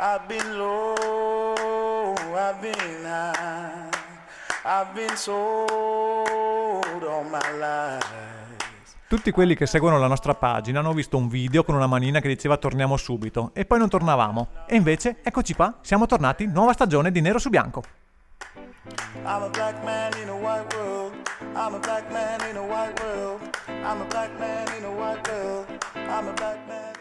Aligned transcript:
I've 0.00 0.28
been 0.28 0.56
low, 0.56 2.14
I've 2.14 2.60
been 2.60 3.02
high, 3.02 3.88
I've 4.64 4.94
been 4.94 5.16
sold 5.16 5.74
all 7.02 7.24
my 7.24 7.40
life. 7.58 8.06
Tutti 9.08 9.32
quelli 9.32 9.56
che 9.56 9.66
seguono 9.66 9.98
la 9.98 10.06
nostra 10.06 10.34
pagina 10.34 10.78
hanno 10.78 10.92
visto 10.92 11.16
un 11.16 11.26
video 11.26 11.64
con 11.64 11.74
una 11.74 11.88
manina 11.88 12.20
che 12.20 12.28
diceva 12.28 12.58
torniamo 12.58 12.96
subito 12.96 13.50
e 13.54 13.64
poi 13.64 13.80
non 13.80 13.88
tornavamo. 13.88 14.46
E 14.68 14.76
invece, 14.76 15.16
eccoci 15.20 15.54
qua, 15.54 15.78
siamo 15.80 16.06
tornati, 16.06 16.46
nuova 16.46 16.74
stagione 16.74 17.10
di 17.10 17.20
Nero 17.20 17.40
su 17.40 17.48
Bianco. 17.48 17.82
I'm 19.24 19.42
a 19.42 19.48
black 19.48 19.82
man 19.82 20.12
in 20.22 20.28
a 20.28 20.34
white 20.34 20.76
world. 20.76 21.12
I'm 21.56 21.74
a 21.74 21.78
black 21.80 22.08
man 22.12 22.38
in 22.48 22.56
a 22.56 22.62
white 22.62 23.02
world. 23.02 23.40
I'm 23.66 24.00
a 24.00 24.04
black 24.04 24.30
man 24.38 24.64
in 24.78 24.84
a 24.84 24.90
white 24.90 25.28
world. 25.28 25.66
I'm 25.96 26.28
a 26.28 26.32
black 26.34 26.58
man 26.68 26.97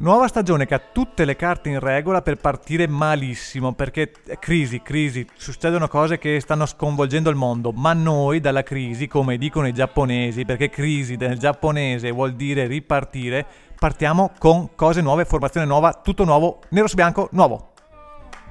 Nuova 0.00 0.28
stagione 0.28 0.64
che 0.64 0.74
ha 0.74 0.80
tutte 0.92 1.24
le 1.24 1.34
carte 1.34 1.70
in 1.70 1.80
regola 1.80 2.22
per 2.22 2.36
partire 2.36 2.86
malissimo, 2.86 3.72
perché 3.72 4.12
eh, 4.26 4.38
crisi, 4.38 4.80
crisi, 4.80 5.26
succedono 5.34 5.88
cose 5.88 6.18
che 6.18 6.38
stanno 6.38 6.66
sconvolgendo 6.66 7.30
il 7.30 7.34
mondo, 7.34 7.72
ma 7.72 7.94
noi 7.94 8.38
dalla 8.38 8.62
crisi, 8.62 9.08
come 9.08 9.38
dicono 9.38 9.66
i 9.66 9.72
giapponesi, 9.72 10.44
perché 10.44 10.70
crisi 10.70 11.16
del 11.16 11.36
giapponese 11.36 12.12
vuol 12.12 12.34
dire 12.34 12.68
ripartire, 12.68 13.44
partiamo 13.76 14.30
con 14.38 14.76
cose 14.76 15.00
nuove, 15.00 15.24
formazione 15.24 15.66
nuova, 15.66 15.92
tutto 15.94 16.22
nuovo, 16.22 16.60
nero 16.68 16.86
su 16.86 16.94
bianco, 16.94 17.28
nuovo. 17.32 17.72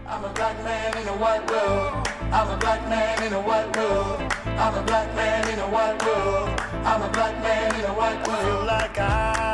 I'm 0.06 0.26
a 0.26 0.30
black 0.34 0.62
man 0.64 1.02
in 1.02 1.08
a 1.08 1.14
white 1.14 1.50
world. 1.50 2.08
I'm 2.30 2.50
a 2.50 2.58
black 2.58 2.88
man 2.90 3.24
in 3.24 3.34
a 3.34 3.40
white 3.40 3.78
world. 3.78 4.34
I'm 4.58 4.76
a 4.76 4.84
black 4.84 5.16
man 5.16 5.50
in 5.50 5.60
a 5.60 5.68
white 5.68 6.04
world. 6.04 6.62
I'm 6.84 7.02
a 7.04 7.10
black 7.10 7.42
man 7.42 7.74
in 7.74 7.86
a 7.86 7.94
white 7.94 8.28
world. 8.28 8.44
Feel 8.44 8.66
like 8.66 8.98
been 8.98 9.47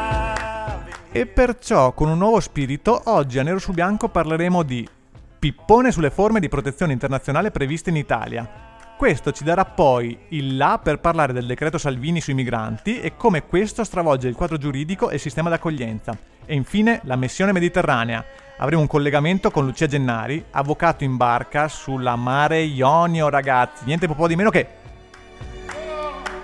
E 1.16 1.28
perciò, 1.28 1.92
con 1.94 2.10
un 2.10 2.18
nuovo 2.18 2.40
spirito, 2.40 3.00
oggi 3.06 3.38
a 3.38 3.44
Nero 3.44 3.60
su 3.60 3.72
Bianco 3.72 4.10
parleremo 4.10 4.64
di 4.64 4.90
pippone 5.38 5.92
sulle 5.92 6.10
forme 6.10 6.40
di 6.40 6.50
protezione 6.50 6.92
internazionale 6.92 7.52
previste 7.52 7.92
in 7.92 7.98
Italia. 7.98 8.50
Questo 8.98 9.32
ci 9.32 9.44
darà 9.44 9.64
poi 9.64 10.18
il 10.30 10.58
là 10.58 10.80
per 10.82 11.00
parlare 11.00 11.32
del 11.32 11.46
decreto 11.46 11.78
Salvini 11.78 12.20
sui 12.20 12.34
migranti 12.34 13.00
e 13.00 13.16
come 13.16 13.46
questo 13.46 13.84
stravolge 13.84 14.28
il 14.28 14.34
quadro 14.34 14.58
giuridico 14.58 15.12
e 15.12 15.16
il 15.16 15.20
sistema 15.20 15.52
d'accoglienza. 15.52 16.18
E 16.46 16.56
infine 16.56 17.00
la 17.04 17.16
missione 17.16 17.52
mediterranea. 17.52 18.26
Avremo 18.58 18.82
un 18.82 18.88
collegamento 18.88 19.52
con 19.52 19.68
Lucia 19.68 19.86
Gennari, 19.86 20.44
avvocato 20.50 21.04
in 21.04 21.16
barca 21.16 21.68
sulla 21.68 22.16
Mare 22.16 22.62
Ionio, 22.62 23.30
ragazzi. 23.30 23.84
Niente 23.86 24.08
po' 24.08 24.28
di 24.28 24.36
meno 24.36 24.50
che 24.50 24.68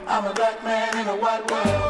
I'm 0.08 0.26
a 0.26 0.32
black 0.32 0.62
man 0.64 1.02
in 1.02 1.08
a 1.08 1.14
white 1.14 1.52
world. 1.52 1.89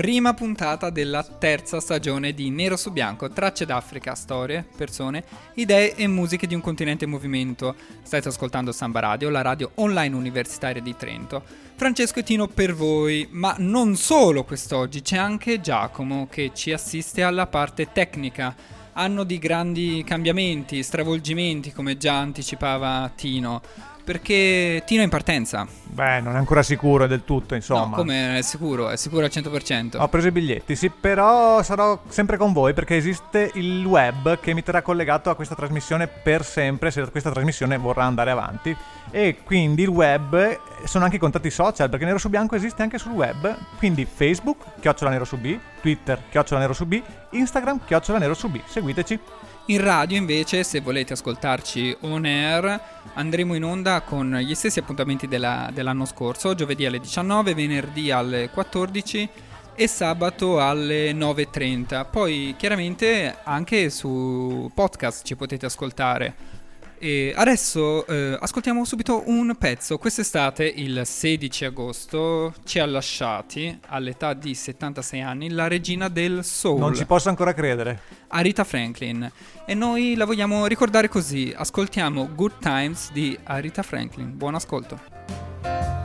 Prima 0.00 0.32
puntata 0.32 0.88
della 0.88 1.22
terza 1.22 1.78
stagione 1.78 2.32
di 2.32 2.48
Nero 2.48 2.78
su 2.78 2.90
Bianco, 2.90 3.28
tracce 3.28 3.66
d'Africa, 3.66 4.14
storie, 4.14 4.66
persone, 4.74 5.22
idee 5.56 5.94
e 5.94 6.06
musiche 6.06 6.46
di 6.46 6.54
un 6.54 6.62
continente 6.62 7.04
in 7.04 7.10
movimento. 7.10 7.74
State 8.00 8.28
ascoltando 8.28 8.72
Samba 8.72 9.00
Radio, 9.00 9.28
la 9.28 9.42
radio 9.42 9.72
online 9.74 10.16
universitaria 10.16 10.80
di 10.80 10.96
Trento. 10.96 11.42
Francesco 11.74 12.20
e 12.20 12.22
Tino 12.22 12.46
per 12.48 12.74
voi, 12.74 13.28
ma 13.30 13.54
non 13.58 13.94
solo 13.94 14.42
quest'oggi, 14.44 15.02
c'è 15.02 15.18
anche 15.18 15.60
Giacomo 15.60 16.28
che 16.30 16.52
ci 16.54 16.72
assiste 16.72 17.22
alla 17.22 17.46
parte 17.46 17.92
tecnica. 17.92 18.56
Anno 18.94 19.22
di 19.22 19.38
grandi 19.38 20.02
cambiamenti, 20.06 20.82
stravolgimenti, 20.82 21.72
come 21.72 21.98
già 21.98 22.16
anticipava 22.16 23.12
Tino. 23.14 23.60
Perché 24.10 24.82
Tino 24.86 25.02
è 25.02 25.04
in 25.04 25.08
partenza. 25.08 25.64
Beh, 25.84 26.20
non 26.20 26.34
è 26.34 26.38
ancora 26.38 26.64
sicuro 26.64 27.06
del 27.06 27.22
tutto, 27.22 27.54
insomma. 27.54 27.90
No, 27.90 27.94
come 27.94 28.38
è 28.38 28.42
sicuro? 28.42 28.88
È 28.90 28.96
sicuro 28.96 29.24
al 29.24 29.30
100%. 29.32 29.98
Ho 30.00 30.08
preso 30.08 30.26
i 30.26 30.32
biglietti, 30.32 30.74
sì, 30.74 30.90
però 30.90 31.62
sarò 31.62 32.02
sempre 32.08 32.36
con 32.36 32.52
voi 32.52 32.74
perché 32.74 32.96
esiste 32.96 33.52
il 33.54 33.84
web 33.84 34.40
che 34.40 34.52
mi 34.52 34.64
terrà 34.64 34.82
collegato 34.82 35.30
a 35.30 35.36
questa 35.36 35.54
trasmissione 35.54 36.08
per 36.08 36.44
sempre 36.44 36.90
se 36.90 37.08
questa 37.08 37.30
trasmissione 37.30 37.76
vorrà 37.76 38.02
andare 38.02 38.32
avanti. 38.32 38.76
E 39.12 39.42
quindi 39.44 39.82
il 39.82 39.88
web 39.88 40.58
sono 40.84 41.04
anche 41.04 41.16
i 41.16 41.20
contatti 41.20 41.50
social 41.50 41.88
perché 41.88 42.04
Nero 42.04 42.18
su 42.18 42.28
Bianco 42.28 42.56
esiste 42.56 42.82
anche 42.82 42.98
sul 42.98 43.12
web. 43.12 43.56
Quindi 43.78 44.08
Facebook, 44.12 44.80
chiocciola 44.80 45.12
Nero 45.12 45.24
su 45.24 45.36
B, 45.36 45.56
Twitter, 45.80 46.20
chiocciola 46.28 46.58
Nero 46.58 46.72
su 46.72 46.84
B, 46.84 47.00
Instagram, 47.30 47.82
chiocciola 47.84 48.18
Nero 48.18 48.34
su 48.34 48.48
B. 48.48 48.60
Seguiteci. 48.66 49.20
In 49.70 49.80
radio 49.80 50.16
invece, 50.16 50.64
se 50.64 50.80
volete 50.80 51.12
ascoltarci 51.12 51.98
on 52.00 52.24
air, 52.24 52.80
andremo 53.14 53.54
in 53.54 53.62
onda 53.62 54.00
con 54.00 54.36
gli 54.42 54.56
stessi 54.56 54.80
appuntamenti 54.80 55.28
della- 55.28 55.70
dell'anno 55.72 56.06
scorso, 56.06 56.56
giovedì 56.56 56.86
alle 56.86 56.98
19, 56.98 57.54
venerdì 57.54 58.10
alle 58.10 58.50
14 58.50 59.28
e 59.76 59.86
sabato 59.86 60.60
alle 60.60 61.12
9.30. 61.12 62.04
Poi 62.10 62.56
chiaramente 62.58 63.36
anche 63.44 63.90
su 63.90 64.68
podcast 64.74 65.24
ci 65.24 65.36
potete 65.36 65.66
ascoltare. 65.66 66.34
E 67.02 67.32
adesso 67.34 68.06
eh, 68.06 68.36
ascoltiamo 68.38 68.84
subito 68.84 69.22
un 69.24 69.56
pezzo. 69.56 69.96
Quest'estate, 69.96 70.64
il 70.66 71.00
16 71.02 71.64
agosto, 71.64 72.52
ci 72.64 72.78
ha 72.78 72.84
lasciati 72.84 73.78
all'età 73.86 74.34
di 74.34 74.54
76 74.54 75.22
anni 75.22 75.48
la 75.48 75.66
regina 75.66 76.08
del 76.08 76.44
soul. 76.44 76.78
Non 76.78 76.94
ci 76.94 77.06
posso 77.06 77.30
ancora 77.30 77.54
credere. 77.54 78.02
Arita 78.28 78.64
Franklin 78.64 79.32
e 79.64 79.72
noi 79.72 80.14
la 80.14 80.26
vogliamo 80.26 80.66
ricordare 80.66 81.08
così. 81.08 81.50
Ascoltiamo 81.56 82.34
Good 82.34 82.58
Times 82.60 83.10
di 83.12 83.36
Arita 83.44 83.82
Franklin. 83.82 84.36
Buon 84.36 84.56
ascolto. 84.56 85.99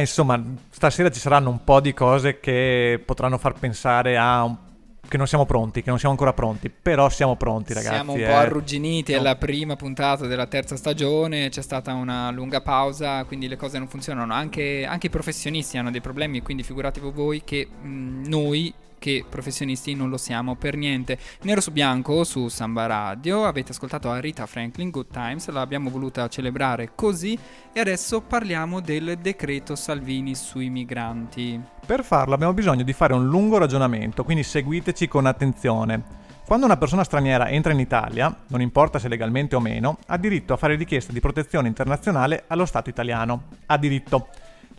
Beh, 0.00 0.06
insomma, 0.06 0.42
stasera 0.70 1.10
ci 1.10 1.20
saranno 1.20 1.50
un 1.50 1.62
po' 1.62 1.80
di 1.80 1.92
cose 1.92 2.40
che 2.40 3.00
potranno 3.04 3.36
far 3.36 3.52
pensare 3.58 4.16
a 4.16 4.44
un- 4.44 4.56
che 5.06 5.16
non 5.16 5.26
siamo 5.26 5.44
pronti, 5.44 5.82
che 5.82 5.90
non 5.90 5.98
siamo 5.98 6.14
ancora 6.14 6.32
pronti, 6.32 6.70
però 6.70 7.08
siamo 7.08 7.36
pronti, 7.36 7.74
ragazzi. 7.74 7.94
Siamo 7.94 8.12
un 8.12 8.20
eh. 8.20 8.26
po' 8.26 8.34
arrugginiti, 8.34 9.12
è 9.12 9.16
No. 9.16 9.22
la 9.24 9.36
prima 9.36 9.74
puntata 9.76 10.26
della 10.26 10.46
terza 10.46 10.76
stagione, 10.76 11.48
c'è 11.48 11.62
stata 11.62 11.92
una 11.94 12.30
lunga 12.30 12.60
pausa, 12.60 13.24
quindi 13.24 13.48
le 13.48 13.56
cose 13.56 13.78
non 13.78 13.88
funzionano. 13.88 14.32
Anche, 14.32 14.86
anche 14.88 15.08
i 15.08 15.10
professionisti 15.10 15.76
hanno 15.78 15.90
dei 15.90 16.00
problemi, 16.00 16.40
quindi 16.42 16.62
figuratevi 16.62 17.10
voi 17.10 17.42
che 17.44 17.66
mh, 17.66 18.26
noi 18.28 18.72
che 19.00 19.24
professionisti 19.28 19.96
non 19.96 20.10
lo 20.10 20.18
siamo 20.18 20.54
per 20.54 20.76
niente. 20.76 21.18
Nero 21.42 21.60
su 21.60 21.72
bianco 21.72 22.22
su 22.22 22.46
Samba 22.46 22.86
Radio, 22.86 23.44
avete 23.44 23.72
ascoltato 23.72 24.10
a 24.10 24.20
Rita 24.20 24.46
Franklin, 24.46 24.90
Good 24.90 25.10
Times, 25.10 25.48
l'abbiamo 25.48 25.90
voluta 25.90 26.28
celebrare 26.28 26.92
così 26.94 27.36
e 27.72 27.80
adesso 27.80 28.20
parliamo 28.20 28.80
del 28.80 29.18
decreto 29.20 29.74
Salvini 29.74 30.36
sui 30.36 30.70
migranti. 30.70 31.60
Per 31.84 32.04
farlo 32.04 32.34
abbiamo 32.34 32.52
bisogno 32.52 32.84
di 32.84 32.92
fare 32.92 33.14
un 33.14 33.26
lungo 33.26 33.58
ragionamento, 33.58 34.22
quindi 34.22 34.44
seguiteci 34.44 35.08
con 35.08 35.26
attenzione. 35.26 36.18
Quando 36.46 36.66
una 36.66 36.76
persona 36.76 37.04
straniera 37.04 37.48
entra 37.48 37.72
in 37.72 37.78
Italia, 37.78 38.36
non 38.48 38.60
importa 38.60 38.98
se 38.98 39.08
legalmente 39.08 39.54
o 39.54 39.60
meno, 39.60 39.98
ha 40.06 40.16
diritto 40.18 40.52
a 40.52 40.56
fare 40.56 40.74
richiesta 40.74 41.12
di 41.12 41.20
protezione 41.20 41.68
internazionale 41.68 42.42
allo 42.48 42.66
Stato 42.66 42.90
italiano. 42.90 43.44
Ha 43.66 43.78
diritto. 43.78 44.28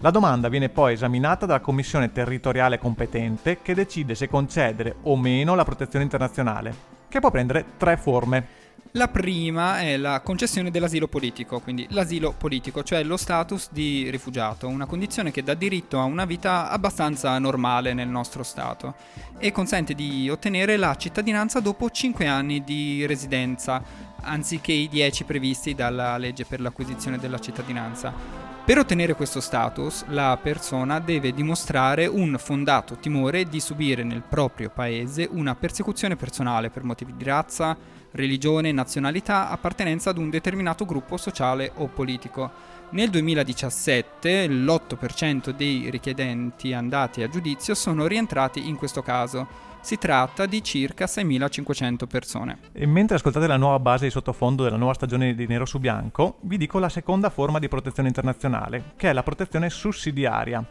La 0.03 0.09
domanda 0.09 0.50
viene 0.50 0.69
poi 0.69 0.94
esaminata 0.94 1.45
dalla 1.45 1.59
commissione 1.59 2.12
territoriale 2.12 2.80
competente 2.80 3.62
che 3.62 3.75
decide 3.75 4.15
se 4.15 4.27
concedere 4.27 4.95
o 5.03 5.15
meno 5.15 5.53
la 5.53 5.63
protezione 5.63 6.03
internazionale, 6.03 6.74
che 7.07 7.19
può 7.19 7.30
prendere 7.30 7.74
tre 7.77 7.98
forme. 7.98 8.59
La 8.94 9.09
prima 9.09 9.80
è 9.81 9.98
la 9.98 10.21
concessione 10.21 10.71
dell'asilo 10.71 11.07
politico, 11.07 11.59
quindi 11.59 11.86
l'asilo 11.92 12.33
politico, 12.36 12.81
cioè 12.81 13.03
lo 13.03 13.15
status 13.15 13.69
di 13.71 14.09
rifugiato, 14.09 14.68
una 14.68 14.88
condizione 14.88 15.30
che 15.30 15.44
dà 15.44 15.53
diritto 15.53 16.00
a 16.00 16.04
una 16.06 16.25
vita 16.25 16.71
abbastanza 16.71 17.38
normale 17.38 17.94
nel 17.94 18.09
nostro 18.09 18.42
Stato 18.42 18.95
e 19.38 19.51
consente 19.51 19.94
di 19.94 20.27
ottenere 20.31 20.77
la 20.77 20.95
cittadinanza 20.95 21.59
dopo 21.59 21.92
5 21.92 22.25
anni 22.25 22.63
di 22.63 23.06
residenza, 23.06 23.83
anziché 24.21 24.71
i 24.71 24.89
10 24.89 25.25
previsti 25.25 25.75
dalla 25.75 26.18
legge 26.18 26.45
per 26.45 26.59
l'acquisizione 26.59 27.19
della 27.19 27.38
cittadinanza. 27.38 28.50
Per 28.71 28.79
ottenere 28.79 29.15
questo 29.15 29.41
status, 29.41 30.06
la 30.07 30.39
persona 30.41 31.01
deve 31.01 31.33
dimostrare 31.33 32.06
un 32.06 32.38
fondato 32.39 32.95
timore 32.95 33.44
di 33.44 33.59
subire 33.59 34.06
nel 34.06 34.21
proprio 34.21 34.69
paese 34.69 35.27
una 35.29 35.56
persecuzione 35.56 36.15
personale 36.15 36.69
per 36.69 36.85
motivi 36.85 37.13
di 37.13 37.25
razza, 37.25 37.75
religione, 38.12 38.71
nazionalità, 38.71 39.50
appartenenza 39.50 40.12
ad 40.12 40.18
un 40.18 40.29
determinato 40.29 40.85
gruppo 40.85 41.18
sociale 41.18 41.73
o 41.75 41.88
politico. 41.88 42.50
Nel 42.91 43.09
2017 43.09 44.47
l'8% 44.47 45.50
dei 45.50 45.89
richiedenti 45.89 46.71
andati 46.71 47.23
a 47.23 47.27
giudizio 47.27 47.75
sono 47.75 48.07
rientrati 48.07 48.69
in 48.69 48.77
questo 48.77 49.01
caso. 49.01 49.70
Si 49.81 49.98
tratta 49.98 50.45
di 50.45 50.63
circa 50.63 51.06
6.500 51.06 52.07
persone. 52.07 52.57
E 52.72 52.86
mentre 52.86 53.16
ascoltate 53.16 53.48
la 53.48 53.57
nuova 53.57 53.80
base 53.80 54.06
di 54.06 54.12
sottofondo 54.12 54.63
della 54.63 54.78
nuova 54.78 54.94
stagione 54.94 55.33
di 55.33 55.48
Nero 55.48 55.66
su 55.66 55.80
Bianco, 55.80 56.38
vi 56.42 56.57
dico 56.57 56.78
la 56.78 56.88
seconda 56.88 57.31
forma 57.31 57.57
di 57.57 57.68
protezione 57.68 58.07
internazionale, 58.07 58.94
che 58.95 59.10
è 59.10 59.13
la 59.13 59.24
protezione 59.24 59.72
sussidiaria. 59.72 60.63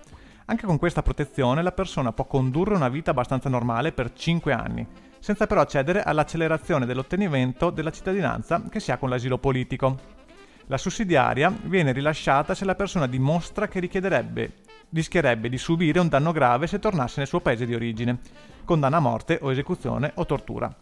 Anche 0.47 0.65
con 0.65 0.79
questa 0.79 1.03
protezione 1.03 1.61
la 1.61 1.73
persona 1.73 2.13
può 2.13 2.25
condurre 2.25 2.77
una 2.77 2.89
vita 2.89 3.11
abbastanza 3.11 3.49
normale 3.49 3.91
per 3.91 4.13
5 4.13 4.53
anni, 4.53 4.87
senza 5.19 5.49
però 5.49 5.61
accedere 5.61 6.03
all'accelerazione 6.03 6.87
dell'ottenimento 6.87 7.71
della 7.71 7.91
cittadinanza 7.91 8.63
che 8.71 8.79
si 8.79 8.93
ha 8.93 8.97
con 8.97 9.11
l'asilo 9.11 9.39
politico. 9.39 10.19
La 10.67 10.79
sussidiaria 10.79 11.53
viene 11.65 11.91
rilasciata 11.91 12.55
se 12.55 12.65
la 12.65 12.77
persona 12.77 13.09
dimostra 13.09 13.67
che 13.67 13.81
richiederebbe, 13.81 14.53
rischierebbe 14.93 15.49
di 15.49 15.59
subire 15.59 16.01
un 16.01 16.09
danno 16.09 16.33
grave 16.33 16.67
se 16.67 16.79
tornasse 16.79 17.15
nel 17.19 17.29
suo 17.29 17.41
paese 17.41 17.67
di 17.67 17.75
origine, 17.75 18.19
condanna 18.65 18.99
a 18.99 19.01
morte 19.01 19.39
o 19.43 19.51
esecuzione 19.51 20.13
o 20.15 20.27
tortura. 20.27 20.75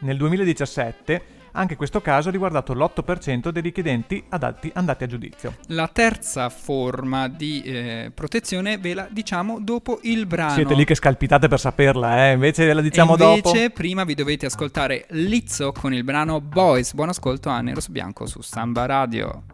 Nel 0.00 0.16
2017 0.16 1.38
anche 1.52 1.76
questo 1.76 2.00
caso 2.00 2.28
ha 2.28 2.32
riguardato 2.32 2.74
l'8% 2.74 3.48
dei 3.48 3.62
richiedenti 3.62 4.22
adatti 4.28 4.70
andati 4.74 5.04
a 5.04 5.06
giudizio. 5.06 5.56
La 5.68 5.88
terza 5.88 6.48
forma 6.48 7.28
di 7.28 7.62
eh, 7.62 8.12
protezione 8.14 8.78
ve 8.78 8.94
la 8.94 9.08
diciamo 9.10 9.58
dopo 9.60 9.98
il 10.02 10.26
brano. 10.26 10.54
Siete 10.54 10.74
lì 10.74 10.84
che 10.84 10.94
scalpitate 10.94 11.48
per 11.48 11.58
saperla, 11.58 12.28
eh? 12.28 12.32
invece 12.32 12.72
la 12.72 12.80
diciamo 12.80 13.16
e 13.16 13.24
invece, 13.24 13.62
dopo. 13.62 13.74
prima 13.74 14.04
vi 14.04 14.14
dovete 14.14 14.46
ascoltare 14.46 15.06
Lizzo 15.10 15.72
con 15.72 15.92
il 15.92 16.04
brano 16.04 16.40
Boys. 16.40 16.94
Buon 16.94 17.08
ascolto 17.08 17.48
a 17.48 17.60
Nero 17.60 17.80
su 17.80 17.90
Bianco 17.90 18.26
su 18.26 18.40
Samba 18.42 18.86
Radio. 18.86 19.44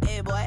Hey 0.00 0.22
boy, 0.22 0.46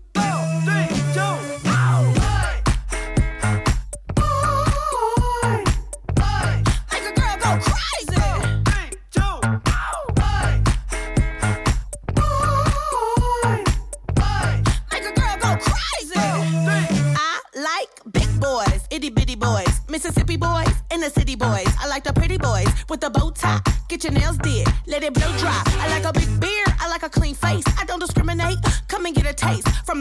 With 22.91 22.99
the 22.99 23.09
bow 23.09 23.31
tie. 23.31 23.61
Get 23.87 24.03
your 24.03 24.13
nails 24.13 24.37
did, 24.37 24.67
let 24.85 25.01
it 25.01 25.13
blow 25.13 25.31
dry. 25.37 25.63
I 25.65 25.87
like 25.87 26.03
a 26.03 26.11
big 26.11 26.40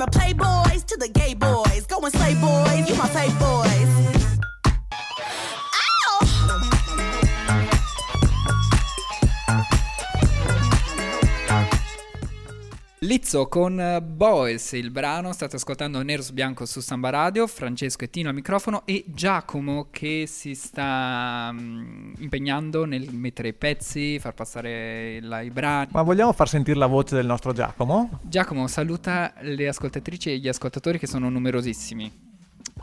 from 0.01 0.11
the 0.11 0.19
playboys 0.19 0.85
to 0.87 0.97
the 0.97 1.09
gay 1.09 1.35
boys. 1.35 1.87
Go 1.87 1.99
and 2.01 2.13
slay 2.13 2.35
boys, 2.35 2.89
you 2.89 2.97
my 2.97 3.09
fave. 3.09 3.70
Lizzo 13.11 13.49
con 13.49 13.81
eh, 13.81 14.01
Boys, 14.01 14.71
il 14.71 14.93
brano, 14.93 15.33
state 15.33 15.57
ascoltando 15.57 16.01
Nero 16.01 16.23
su 16.23 16.33
Bianco 16.33 16.65
su 16.65 16.79
Samba 16.79 17.11
Radio, 17.11 17.49
Francesco 17.49 18.05
e 18.05 18.09
Tino 18.09 18.29
al 18.29 18.37
microfono 18.37 18.83
e 18.85 19.03
Giacomo 19.09 19.89
che 19.91 20.27
si 20.29 20.55
sta 20.55 21.51
mm, 21.53 22.13
impegnando 22.19 22.85
nel 22.85 23.13
mettere 23.13 23.49
i 23.49 23.53
pezzi, 23.53 24.21
far 24.21 24.35
passare 24.35 25.19
la- 25.23 25.41
i 25.41 25.51
brani. 25.51 25.89
Ma 25.91 26.03
vogliamo 26.03 26.33
far 26.33 26.49
sentire 26.49 26.79
la 26.79 26.87
voce 26.87 27.17
del 27.17 27.27
nostro 27.27 27.53
Giacomo? 27.53 28.21
Giacomo 28.23 28.69
saluta 28.69 29.33
le 29.41 29.67
ascoltatrici 29.67 30.31
e 30.31 30.39
gli 30.39 30.47
ascoltatori 30.47 31.01
che 31.01 31.09
sono 31.09 31.29
numerosissimi. 31.29 32.13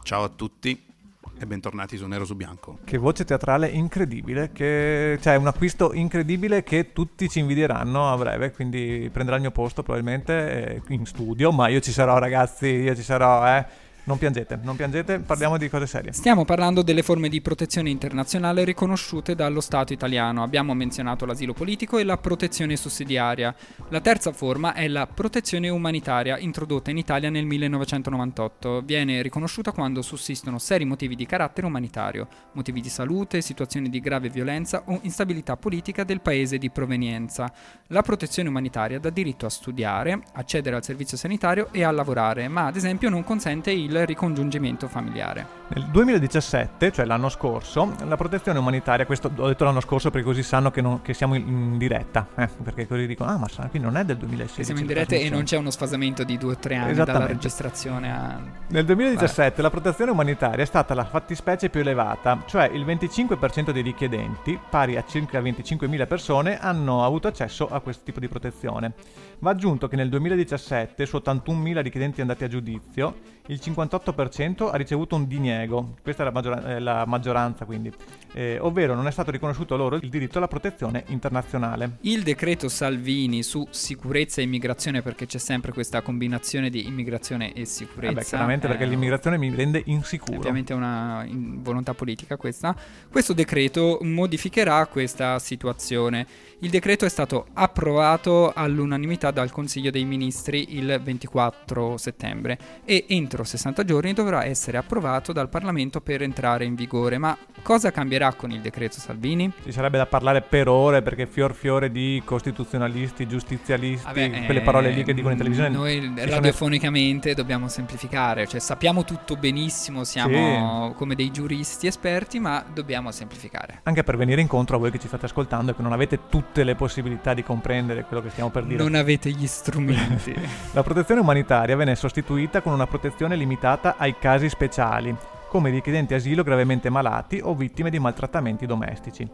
Ciao 0.04 0.26
a 0.26 0.30
tutti 0.30 0.96
e 1.40 1.46
bentornati 1.46 1.98
su 1.98 2.08
Nero 2.08 2.26
su 2.26 2.36
Bianco. 2.36 2.80
Che 2.84 2.98
voce 2.98 3.24
teatrale 3.24 3.68
incredibile, 3.68 4.52
che... 4.52 5.18
cioè 5.22 5.36
un 5.36 5.48
acquisto 5.48 5.94
incredibile 5.94 6.64
che 6.64 6.94
tutti 6.94 7.30
ci 7.30 7.40
invidieranno 7.40 8.12
a 8.12 8.18
breve, 8.18 8.52
quindi 8.52 9.10
prenderà 9.12 9.38
il 9.38 9.44
mio 9.44 9.52
posto 9.52 9.84
probabilmente 9.84 10.82
eh, 10.88 10.94
in 10.94 11.06
studio, 11.06 11.52
ma 11.52 11.68
io 11.68 11.80
ci 11.80 11.92
sarò 11.92 12.18
ragazzi, 12.18 12.68
io 12.68 12.96
ci 12.96 13.04
sarò, 13.04 13.46
eh. 13.48 13.66
Non 14.08 14.18
piangete, 14.18 14.58
non 14.64 14.78
piangete, 14.78 15.20
parliamo 15.20 15.58
di 15.58 15.68
cose 15.68 15.86
serie. 15.86 16.14
Stiamo 16.14 16.46
parlando 16.46 16.82
delle 16.82 17.04
forme 17.04 17.28
di 17.28 17.42
protezione 17.42 17.90
internazionale 17.90 18.64
riconosciute 18.64 19.36
dallo 19.36 19.60
Stato 19.60 19.92
italiano. 19.92 20.44
Abbiamo 20.44 20.74
menzionato 20.74 21.26
l'asilo 21.26 21.52
politico 21.52 21.98
e 21.98 22.06
la 22.06 22.16
protezione 22.16 22.78
sussidiaria. 22.78 23.54
La 23.90 24.00
terza 24.00 24.32
forma 24.32 24.74
è 24.76 24.88
la 24.88 25.08
protezione 25.08 25.68
umanitaria, 25.68 26.38
introdotta 26.38 26.90
in 26.90 26.98
Italia 26.98 27.30
nel 27.30 27.44
1998. 27.44 28.82
Viene 28.86 29.22
riconosciuta 29.22 29.74
quando 29.74 30.02
sussistono 30.02 30.58
seri 30.58 30.86
motivi 30.86 31.16
di 31.16 31.26
carattere 31.26 31.68
umanitario, 31.68 32.30
motivi 32.54 32.80
di 32.80 32.88
salute, 32.88 33.42
situazioni 33.42 33.90
di 33.90 34.00
grave 34.00 34.30
violenza 34.30 34.84
o 34.86 35.00
instabilità 35.02 35.58
politica 35.58 36.06
del 36.06 36.22
paese 36.22 36.58
di 36.58 36.70
provenienza. 36.70 37.52
La 37.88 38.04
protezione 38.04 38.48
umanitaria 38.48 39.00
dà 39.00 39.10
diritto 39.10 39.46
a 39.46 39.50
studiare, 39.50 40.22
accedere 40.32 40.78
al 40.78 40.84
servizio 40.86 41.18
sanitario 41.18 41.68
e 41.74 41.84
a 41.84 41.92
lavorare, 41.92 42.48
ma 42.48 42.68
ad 42.68 42.78
esempio 42.78 43.10
non 43.10 43.26
consente 43.26 43.72
il 43.72 43.96
ricongiungimento 44.06 44.88
familiare. 44.88 45.56
Nel 45.70 45.86
2017, 45.86 46.92
cioè 46.92 47.06
l'anno 47.06 47.30
scorso, 47.30 47.94
la 48.06 48.16
protezione 48.16 48.60
umanitaria, 48.60 49.06
questo 49.06 49.30
ho 49.36 49.48
detto 49.48 49.64
l'anno 49.66 49.82
scorso 49.82 50.10
perché 50.12 50.26
così 50.26 50.44
sanno 50.44 50.72
che, 50.72 50.82
non- 50.82 51.02
che 51.02 51.14
siamo 51.14 51.36
in, 51.36 51.78
diretta, 51.78 52.28
eh, 52.36 52.48
perché 52.64 52.88
così 52.88 53.06
dicono, 53.06 53.32
ah 53.32 53.38
ma 53.38 53.48
quindi 53.70 53.88
non 53.88 53.98
è 53.98 54.06
del 54.06 54.18
2016. 54.18 54.64
Siamo 54.64 54.80
in 54.80 54.88
diretta 54.88 55.16
e 55.16 55.18
non 55.18 55.28
trasmissione." 55.28 55.44
c'è 55.44 55.58
uno 55.58 55.72
sfasamento 55.72 56.24
di 56.24 56.38
due 56.38 56.54
o 56.54 56.58
tre 56.58 56.76
anni 56.76 56.94
dalla 56.94 57.26
registrazione 57.26 58.12
a... 58.12 58.40
Nel 58.68 58.86
2017 58.86 59.62
la 59.62 59.70
protezione 59.70 60.12
umanitaria 60.12 60.64
è 60.64 60.68
stata 60.68 60.94
la 60.94 61.06
fattispecie 61.06 61.70
più 61.70 61.82
elevata, 61.82 62.44
cioè 62.46 62.70
il 62.72 62.86
25% 62.86 63.72
dei 63.72 63.82
richiedenti, 63.82 64.60
pari 64.70 64.96
a 64.98 65.04
circa 65.06 65.40
25.000 65.42 66.08
persone, 66.08 66.60
hanno 66.60 67.04
avuto 67.04 67.28
accesso 67.28 67.68
a 67.68 67.80
questo 67.80 68.04
tipo 68.04 68.20
di 68.20 68.28
protezione. 68.28 68.94
Va 69.40 69.52
aggiunto 69.52 69.88
che 69.88 69.96
nel 69.96 70.10
2017 70.10 71.06
su 71.06 71.18
81.000 71.18 71.82
richiedenti 71.82 72.22
andati 72.22 72.44
a 72.44 72.48
giudizio, 72.48 73.36
il 73.48 73.60
58% 73.64 74.70
ha 74.72 74.76
ricevuto 74.76 75.16
un 75.16 75.28
diniego. 75.28 75.96
Questa 76.02 76.24
è 76.24 76.26
la, 76.26 76.32
maggiora- 76.32 76.76
eh, 76.76 76.80
la 76.80 77.06
maggioranza, 77.06 77.66
quindi. 77.66 77.92
Eh, 78.34 78.58
ovvero 78.60 78.96
non 78.96 79.08
è 79.08 79.12
stato 79.12 79.32
riconosciuto 79.32 79.78
loro 79.78 79.96
il 79.96 80.10
diritto 80.10 80.40
alla 80.40 80.48
protezione 80.48 81.04
internazionale. 81.08 81.98
Il 82.02 82.24
decreto 82.24 82.68
Salvini 82.68 83.44
su 83.44 83.68
sicurezza 83.70 84.42
e 84.42 84.44
immigrazione, 84.44 85.04
perché 85.04 85.28
c'è 85.28 85.38
sempre 85.38 85.72
questa 85.72 86.02
combinazione 86.02 86.70
di 86.70 86.88
immigrazione 86.88 87.54
e 87.54 87.66
sicurezza. 87.66 88.12
Eh 88.12 88.16
beh, 88.16 88.24
chiaramente 88.24 88.68
perché 88.68 88.84
eh, 88.84 88.88
l'immigrazione 88.88 89.38
mi 89.38 89.54
rende 89.54 89.84
insicuro. 89.86 90.38
Ovviamente 90.38 90.74
è 90.74 90.76
una 90.76 91.26
volontà 91.30 91.94
politica 91.94 92.38
questa. 92.38 92.76
Questo 93.10 93.34
decreto 93.34 94.00
modificherà 94.02 94.88
questa 94.88 95.38
situazione. 95.38 96.26
Il 96.62 96.72
decreto 96.72 97.06
è 97.06 97.10
stato 97.10 97.46
approvato 97.54 98.52
all'unanimità 98.52 99.30
dal 99.30 99.52
Consiglio 99.52 99.92
dei 99.92 100.06
Ministri 100.06 100.76
il 100.76 101.00
24 101.04 101.98
settembre 101.98 102.58
e 102.84 103.06
entro 103.10 103.44
60 103.44 103.84
giorni 103.84 104.12
dovrà 104.14 104.44
essere 104.44 104.78
approvato 104.78 105.32
dal 105.34 105.50
Parlamento 105.50 106.02
per 106.02 106.24
entrare 106.24 106.66
in 106.66 106.74
vigore. 106.74 107.20
Ma 107.20 107.38
cosa 107.62 107.92
cambierà 107.92 108.34
con 108.34 108.50
il 108.50 108.62
decreto 108.62 109.00
Salvini? 109.00 109.52
Ci 109.64 109.72
sarebbe 109.72 110.00
da 110.00 110.08
parlare 110.08 110.42
per 110.42 110.68
ore 110.68 111.04
perché 111.04 111.28
fior 111.28 111.54
fiore 111.54 111.92
di 111.92 112.24
costituzionalisti, 112.26 113.28
giustizialisti, 113.28 114.08
Vabbè, 114.08 114.46
quelle 114.46 114.62
parole 114.62 114.90
lì 114.90 115.04
che 115.04 115.14
dicono 115.14 115.34
in 115.34 115.38
televisione. 115.38 115.70
Noi 115.70 116.02
ci 116.02 116.12
sono- 116.18 116.32
radiofonicamente 116.32 117.36
dobbiamo 117.36 117.68
semplificare, 117.68 118.48
cioè 118.48 118.60
sappiamo 118.60 119.04
tutto 119.04 119.36
benissimo, 119.36 120.04
siamo 120.04 120.92
come 120.94 121.14
dei 121.14 121.30
giuristi 121.30 121.86
esperti, 121.86 122.40
ma 122.40 122.66
dobbiamo 122.74 123.12
semplificare. 123.12 123.82
Anche 123.84 124.02
per 124.02 124.18
venire 124.18 124.42
incontro 124.42 124.78
a 124.78 124.80
voi 124.80 124.90
che 124.90 124.98
ci 124.98 125.06
state 125.06 125.26
ascoltando 125.26 125.70
e 125.70 125.76
che 125.76 125.84
non 125.84 125.94
avete 125.94 126.18
tutte 126.48 126.64
le 126.64 126.76
possibilità 126.76 127.34
di 127.34 127.44
comprendere 127.44 128.04
quello 128.06 128.24
che 128.24 128.30
stiamo 128.30 128.50
per 128.50 128.64
dire. 128.64 128.82
Non 128.82 128.96
avete 128.96 129.30
gli 129.30 129.48
strumenti. 129.48 130.34
La 130.72 130.84
protezione 130.84 131.22
umanitaria 131.22 131.76
venne 131.76 131.96
sostituita 131.96 132.62
con 132.62 132.74
una 132.74 132.88
protezione 132.88 133.36
limitata 133.36 133.96
ai 133.98 134.16
casi 134.18 134.50
speciali, 134.50 135.16
come 135.50 135.70
richiedenti 135.70 136.14
asilo 136.14 136.44
gravemente 136.44 136.90
malati 136.90 137.40
o 137.44 137.54
vittime 137.54 137.90
di 137.90 138.00
maltrattamenti 138.00 138.66
domestici. 138.66 139.28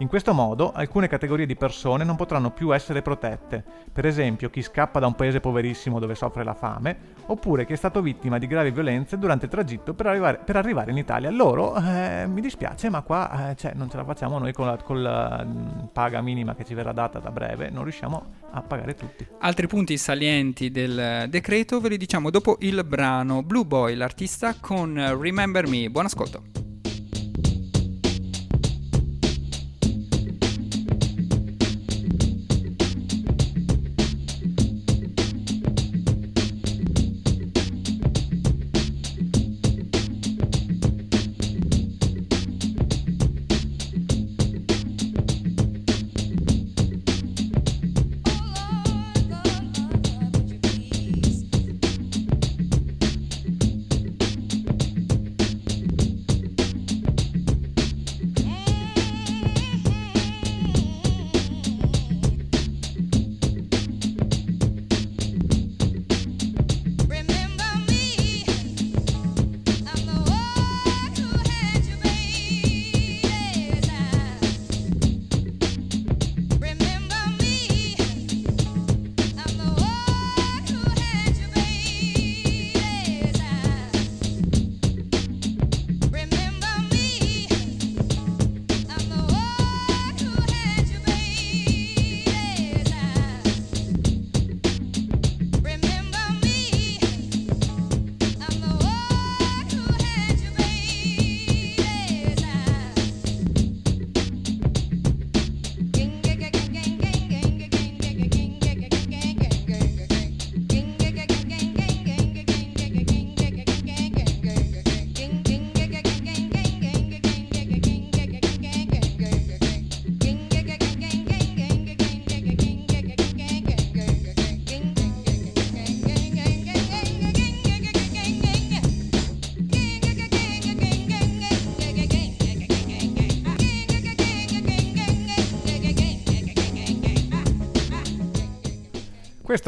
In 0.00 0.06
questo 0.06 0.32
modo 0.32 0.70
alcune 0.70 1.08
categorie 1.08 1.44
di 1.44 1.56
persone 1.56 2.04
non 2.04 2.14
potranno 2.14 2.52
più 2.52 2.72
essere 2.72 3.02
protette, 3.02 3.64
per 3.92 4.06
esempio 4.06 4.48
chi 4.48 4.62
scappa 4.62 5.00
da 5.00 5.08
un 5.08 5.16
paese 5.16 5.40
poverissimo 5.40 5.98
dove 5.98 6.14
soffre 6.14 6.44
la 6.44 6.54
fame, 6.54 6.96
oppure 7.26 7.66
chi 7.66 7.72
è 7.72 7.76
stato 7.76 8.00
vittima 8.00 8.38
di 8.38 8.46
gravi 8.46 8.70
violenze 8.70 9.18
durante 9.18 9.46
il 9.46 9.50
tragitto 9.50 9.94
per 9.94 10.06
arrivare, 10.06 10.38
per 10.44 10.54
arrivare 10.54 10.92
in 10.92 10.98
Italia. 10.98 11.30
Loro, 11.30 11.74
eh, 11.74 12.26
mi 12.28 12.40
dispiace, 12.40 12.88
ma 12.90 13.02
qua 13.02 13.50
eh, 13.50 13.56
cioè, 13.56 13.72
non 13.74 13.90
ce 13.90 13.96
la 13.96 14.04
facciamo 14.04 14.38
noi 14.38 14.52
con 14.52 14.66
la, 14.66 14.76
con 14.76 15.02
la, 15.02 15.44
mm, 15.44 15.86
paga 15.92 16.20
minima 16.20 16.54
che 16.54 16.64
ci 16.64 16.74
verrà 16.74 16.92
data 16.92 17.18
da 17.18 17.32
breve, 17.32 17.68
non 17.68 17.82
riusciamo 17.82 18.24
a 18.52 18.62
pagare 18.62 18.94
tutti. 18.94 19.26
Altri 19.40 19.66
punti 19.66 19.98
salienti 19.98 20.70
del 20.70 21.26
decreto 21.28 21.80
ve 21.80 21.88
li 21.88 21.96
diciamo 21.96 22.30
dopo 22.30 22.58
il 22.60 22.84
brano 22.84 23.42
Blue 23.42 23.64
Boy, 23.64 23.96
l'artista 23.96 24.54
con 24.60 24.94
Remember 25.20 25.66
Me. 25.66 25.90
Buon 25.90 26.04
ascolto. 26.04 26.67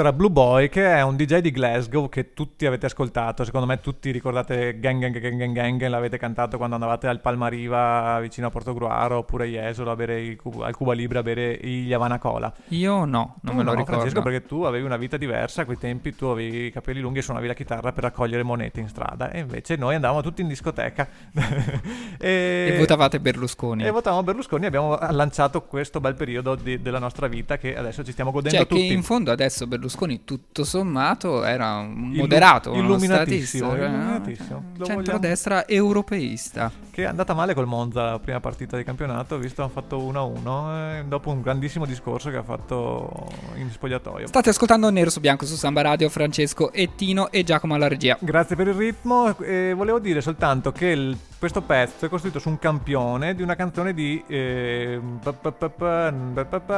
Era 0.00 0.12
Blue 0.12 0.30
Boy, 0.30 0.68
che 0.68 0.84
è 0.86 1.02
un 1.02 1.16
DJ 1.16 1.38
di 1.38 1.50
Glasgow 1.50 2.08
che 2.08 2.32
tutti 2.34 2.66
avete 2.66 2.86
ascoltato. 2.86 3.44
Secondo 3.44 3.66
me 3.66 3.80
tutti 3.80 4.10
ricordate 4.10 4.78
Gang 4.80 5.00
Gang 5.00 5.18
Gang 5.18 5.36
Gang 5.36 5.52
Gang, 5.54 5.86
l'avete 5.88 6.18
cantato 6.18 6.56
quando 6.56 6.74
andavate 6.76 7.06
al 7.06 7.20
Palmariva 7.20 8.18
vicino 8.20 8.46
a 8.48 8.50
Portogruaro 8.50 9.18
oppure 9.18 9.44
a 9.44 9.46
Jesolo 9.48 9.90
a 9.90 9.96
bere 9.96 10.36
Cuba- 10.36 10.66
al 10.66 10.74
Cuba 10.76 10.92
Libre 10.92 11.18
a 11.18 11.22
bere 11.22 11.58
gli 11.62 11.92
Havana 11.92 12.18
Cola. 12.18 12.52
Io 12.68 13.04
no, 13.04 13.06
non 13.06 13.36
Tu 13.42 13.52
me 13.52 13.56
lo 13.58 13.62
no, 13.62 13.70
ricordo. 13.72 13.84
Francesco, 14.00 14.22
perché 14.22 14.44
tu 14.46 14.62
avevi 14.62 14.84
una 14.84 14.96
vita 14.96 15.16
diversa, 15.16 15.62
a 15.62 15.64
quei 15.64 15.78
tempi 15.78 16.14
tu 16.14 16.26
avevi 16.26 16.66
i 16.66 16.70
capelli 16.72 17.00
lunghi 17.00 17.18
e 17.18 17.22
suonavi 17.22 17.46
la 17.46 17.54
chitarra 17.54 17.92
per 17.92 18.04
raccogliere 18.04 18.42
monete 18.42 18.80
in 18.80 18.88
strada 18.88 19.30
e 19.30 19.40
invece 19.40 19.76
noi 19.76 19.94
andavamo 19.94 20.22
tutti 20.22 20.40
in 20.42 20.48
discoteca 20.48 21.08
e, 22.18 22.68
E 22.72 22.76
votavate 22.78 23.20
Berlusconi. 23.20 23.84
e 23.84 23.90
votavamo 23.90 24.22
Berlusconi 24.22 24.64
e 24.64 24.66
abbiamo 24.66 24.96
lanciato 25.10 25.62
questo 25.62 26.00
bel 26.00 26.14
periodo 26.14 26.54
di- 26.54 26.80
della 26.82 26.98
nostra 26.98 27.26
vita 27.26 27.58
che 27.58 27.76
adesso 27.76 28.04
ci 28.04 28.12
stiamo 28.12 28.30
godendo 28.30 28.56
Cioè, 28.58 28.66
che 28.66 28.74
tutti. 28.74 28.92
in 28.92 29.02
fondo 29.02 29.30
adesso 29.30 29.66
Berlusconi, 29.66 29.88
tutto 30.24 30.64
sommato, 30.64 31.44
era 31.44 31.76
un 31.76 32.10
Illu- 32.10 32.20
moderato, 32.20 32.72
uno 32.72 32.80
illuminatissimo, 32.82 33.70
cioè, 33.70 33.78
illuminatissimo. 33.86 34.64
Lo 34.76 34.84
centrodestra 34.84 35.66
europeista. 35.66 36.70
Che 36.90 37.02
è 37.02 37.06
andata 37.06 37.34
male 37.34 37.54
col 37.54 37.66
Monza 37.66 38.10
la 38.10 38.18
prima 38.18 38.40
partita 38.40 38.76
di 38.76 38.84
campionato, 38.84 39.38
visto 39.38 39.62
hanno 39.62 39.70
fatto 39.70 39.98
1-1 39.98 40.98
eh, 40.98 41.04
dopo 41.06 41.30
un 41.30 41.40
grandissimo 41.40 41.86
discorso 41.86 42.30
che 42.30 42.36
ha 42.36 42.42
fatto 42.42 43.10
in 43.56 43.70
spogliatoio. 43.70 44.26
State 44.26 44.48
ascoltando 44.50 44.90
Nero 44.90 45.10
su 45.10 45.20
Bianco 45.20 45.46
su 45.46 45.54
Samba 45.54 45.82
Radio, 45.82 46.08
Francesco 46.08 46.72
e 46.72 46.90
Tino 46.96 47.30
e 47.30 47.44
Giacomo 47.44 47.74
alla 47.74 47.88
regia. 47.88 48.16
Grazie 48.20 48.56
per 48.56 48.68
il 48.68 48.74
ritmo. 48.74 49.36
E 49.38 49.72
volevo 49.74 49.98
dire 49.98 50.20
soltanto 50.20 50.72
che 50.72 50.86
il- 50.86 51.16
questo 51.40 51.62
pezzo 51.62 52.04
è 52.04 52.08
costruito 52.10 52.38
su 52.38 52.50
un 52.50 52.58
campione 52.58 53.34
di 53.34 53.40
una 53.42 53.56
canzone 53.56 53.94
di 53.94 54.22
eh, 54.26 55.00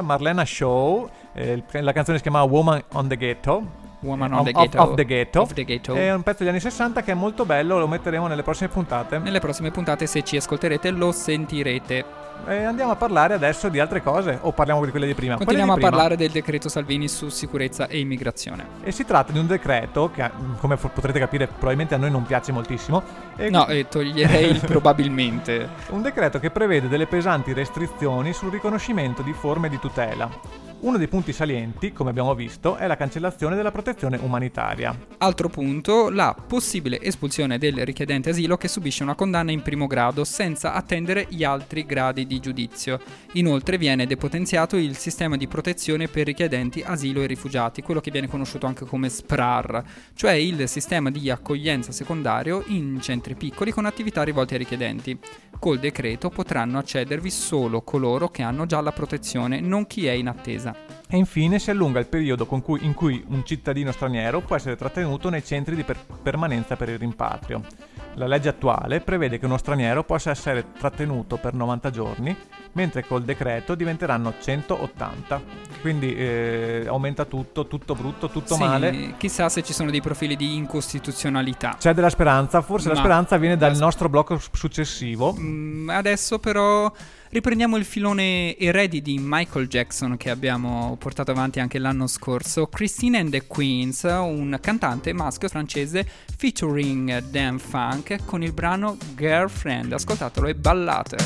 Marlena 0.03 0.45
Shaw. 0.45 1.11
eh, 1.35 1.63
la 1.73 1.93
canzone 1.93 2.17
si 2.19 2.23
chiama 2.23 2.43
Woman 2.43 2.81
on 2.93 3.09
the 3.09 3.17
Ghetto. 3.17 3.81
Woman 4.03 4.33
Eh, 4.33 4.37
on 4.37 4.45
the 4.45 4.53
of- 4.55 4.75
of 4.91 4.95
the 4.95 5.05
Ghetto. 5.05 5.41
Of 5.41 5.53
the 5.53 5.65
Ghetto. 5.65 5.95
È 5.95 6.13
un 6.13 6.23
pezzo 6.23 6.39
degli 6.39 6.49
anni 6.49 6.61
60 6.61 7.03
che 7.03 7.11
è 7.13 7.15
molto 7.15 7.45
bello, 7.45 7.79
lo 7.79 7.89
metteremo 7.89 8.27
nelle 8.29 8.43
prossime 8.43 8.69
puntate. 8.69 9.19
Nelle 9.19 9.41
prossime 9.41 9.71
puntate, 9.73 10.07
se 10.07 10.23
ci 10.23 10.37
ascolterete, 10.37 10.91
lo 10.91 11.11
sentirete. 11.13 12.05
E 12.47 12.65
andiamo 12.65 12.91
a 12.93 12.97
parlare 12.97 13.35
adesso 13.35 13.69
di 13.69 13.79
altre 13.79 14.03
cose 14.03 14.39
o 14.41 14.53
parliamo 14.53 14.85
di 14.85 14.91
quelle 14.91 15.07
di 15.07 15.15
prima? 15.15 15.37
Continuiamo 15.37 15.73
a 15.73 15.75
di 15.75 15.81
prima. 15.81 15.97
parlare 15.97 16.17
del 16.17 16.31
decreto 16.31 16.69
Salvini 16.69 17.09
su 17.09 17.29
sicurezza 17.29 17.87
e 17.87 17.99
immigrazione. 18.01 18.67
E 18.83 18.91
si 18.91 19.05
tratta 19.05 19.33
di 19.33 19.39
un 19.39 19.47
decreto 19.47 20.11
che, 20.11 20.29
mm, 20.29 20.55
come 20.59 20.77
potrete 20.77 21.19
capire, 21.19 21.47
probabilmente 21.47 21.95
a 21.95 21.99
noi 21.99 22.11
non 22.11 22.25
piace 22.25 22.51
moltissimo. 22.53 23.03
E 23.37 23.51
No, 23.51 23.67
eh, 23.67 23.87
toglierei 23.89 24.51
il 24.51 24.61
probabilmente. 24.67 25.69
Un 25.91 26.03
decreto 26.03 26.39
che 26.39 26.51
prevede 26.51 26.89
delle 26.89 27.07
pesanti 27.07 27.53
restrizioni 27.53 28.33
sul 28.33 28.51
riconoscimento 28.51 29.23
di 29.23 29.33
forme 29.33 29.69
di 29.69 29.79
tutela. 29.79 30.72
Uno 30.83 30.99
dei 30.99 31.07
punti 31.07 31.33
salienti, 31.33 31.93
come 31.93 32.11
abbiamo 32.11 32.35
visto, 32.35 32.75
è 32.75 32.89
la 32.89 32.97
cancellazione 32.97 33.55
della 33.55 33.71
protezione 33.71 34.19
umanitaria. 34.21 34.93
Altro 35.19 35.49
punto, 35.49 36.11
la 36.11 36.35
possibile 36.35 37.01
espulsione 37.01 37.57
del 37.57 37.85
richiedente 37.85 38.31
asilo 38.31 38.57
che 38.57 38.67
subisce 38.67 39.05
una 39.05 39.15
condanna 39.15 39.53
in 39.53 39.63
primo 39.63 39.87
grado 39.87 40.25
senza 40.25 40.75
attendere 40.75 41.29
gli 41.29 41.45
altri 41.45 41.87
gradi 41.87 42.27
di 42.27 42.41
giudizio. 42.41 42.99
Inoltre 43.35 43.79
viene 43.79 44.09
depotenziato 44.09 44.75
il 44.75 44.97
sistema 44.97 45.37
di 45.37 45.47
protezione 45.47 46.09
per 46.09 46.27
richiedenti 46.27 46.83
asilo 46.85 47.23
e 47.23 47.27
rifugiati, 47.27 47.81
quello 47.83 48.01
che 48.01 48.11
viene 48.11 48.27
conosciuto 48.27 48.67
anche 48.67 48.85
come 48.85 49.09
SPRAR, 49.09 49.85
cioè 50.15 50.33
il 50.33 50.67
sistema 50.67 51.13
di 51.13 51.31
accoglienza 51.31 51.93
secondario 51.93 52.65
in 52.67 52.99
centri 53.01 53.37
piccoli 53.37 53.71
con 53.71 53.85
attività 53.85 54.25
rivolte 54.25 54.55
ai 54.55 54.59
richiedenti. 54.59 55.17
Col 55.61 55.79
decreto 55.79 56.29
potranno 56.29 56.79
accedervi 56.79 57.31
solo 57.31 57.83
coloro 57.83 58.31
che 58.31 58.43
hanno 58.43 58.67
già 58.67 58.81
la 58.81 58.91
protezione, 58.91 59.61
non 59.61 59.87
chi 59.87 60.07
è 60.07 60.11
in 60.11 60.27
attesa. 60.27 60.72
E 61.15 61.19
infine 61.19 61.59
si 61.59 61.71
allunga 61.71 61.99
il 62.01 62.07
periodo 62.07 62.47
con 62.47 62.63
cui- 62.63 62.87
in 62.87 62.95
cui 62.95 63.23
un 63.29 63.45
cittadino 63.45 63.93
straniero 63.93 64.41
può 64.41 64.57
essere 64.57 64.77
trattenuto 64.77 65.29
nei 65.29 65.45
centri 65.45 65.77
di 65.77 65.83
per- 65.85 65.99
permanenza 66.23 66.75
per 66.75 66.89
il 66.89 66.99
rimpatrio. 66.99 67.63
La 68.15 68.27
legge 68.27 68.49
attuale 68.49 69.01
prevede 69.01 69.39
che 69.39 69.45
uno 69.45 69.59
straniero 69.59 70.05
possa 70.05 70.31
essere 70.31 70.73
trattenuto 70.79 71.37
per 71.37 71.53
90 71.53 71.91
giorni, 71.91 72.35
mentre 72.73 73.07
col 73.07 73.25
decreto 73.25 73.75
diventeranno 73.75 74.33
180. 74.41 75.43
Quindi 75.83 76.15
eh, 76.15 76.85
aumenta 76.89 77.27
tutto, 77.27 77.67
tutto 77.67 77.95
brutto, 77.95 78.31
tutto 78.31 78.55
Sì, 78.55 78.61
male. 78.63 79.15
Chissà 79.19 79.51
se 79.51 79.63
ci 79.63 79.75
sono 79.75 79.91
dei 79.91 80.01
profili 80.01 80.35
di 80.35 80.57
incostituzionalità. 80.57 81.77
C'è 81.79 81.93
della 81.93 82.11
speranza, 82.11 82.63
forse 82.63 82.89
la 82.89 82.95
Ma- 82.95 83.01
speranza 83.01 83.37
viene 83.37 83.57
dal 83.59 83.77
nostro 83.77 84.09
blocco 84.09 84.39
successivo. 84.53 85.35
Mm, 85.39 85.91
adesso 85.91 86.39
però 86.39 86.91
riprendiamo 87.33 87.79
il 87.79 87.87
filone 87.87 88.57
eredi 88.59 89.01
di 89.01 89.19
Michael 89.19 89.67
Jackson 89.67 90.19
che 90.19 90.29
abbiamo 90.29 90.97
portato 90.99 91.31
avanti 91.31 91.61
anche 91.61 91.79
l'anno 91.79 92.07
scorso. 92.07 92.67
Christine 92.67 93.19
and 93.19 93.31
the 93.31 93.47
Queens, 93.47 94.03
un 94.03 94.59
cantante 94.61 95.15
maschio 95.15 95.49
francese 95.49 96.07
featuring 96.37 97.31
Dan 97.31 97.59
Funk 97.59 98.25
con 98.27 98.43
il 98.43 98.53
brano 98.53 98.97
Girlfriend. 99.17 99.93
Ascoltatelo 99.93 100.47
e 100.47 100.55
ballate. 100.55 101.17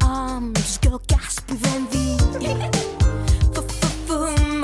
I'm 0.00 0.52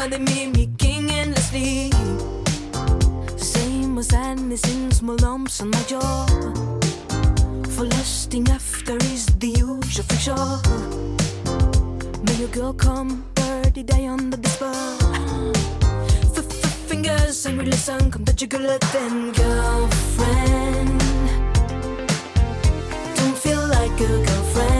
they 0.08 0.18
made 0.18 0.52
me 0.54 0.68
king 0.78 1.10
endlessly. 1.10 1.90
Same 3.36 3.96
with 3.96 4.06
sadness 4.06 4.62
in 4.64 4.90
small 4.90 5.16
lumps 5.16 5.60
on 5.60 5.70
my 5.70 5.82
jaw. 5.84 6.26
For 7.70 7.84
lusting 7.84 8.48
after 8.50 8.96
is 9.14 9.26
the 9.38 9.48
usual 9.48 10.04
fiction. 10.04 10.36
May 12.24 12.34
your 12.34 12.48
girl 12.48 12.72
come, 12.74 13.24
dirty 13.34 13.82
day 13.82 14.06
on 14.06 14.30
the 14.30 14.48
spur. 14.48 14.74
Fingers 16.88 17.46
and 17.46 17.58
really 17.58 17.72
sun 17.72 18.10
come 18.10 18.24
that 18.24 18.40
you 18.42 18.48
could 18.48 18.62
let 18.62 18.80
them 18.92 19.32
girlfriend. 19.32 21.00
Don't 23.16 23.38
feel 23.38 23.66
like 23.68 24.00
a 24.00 24.06
girlfriend. 24.26 24.73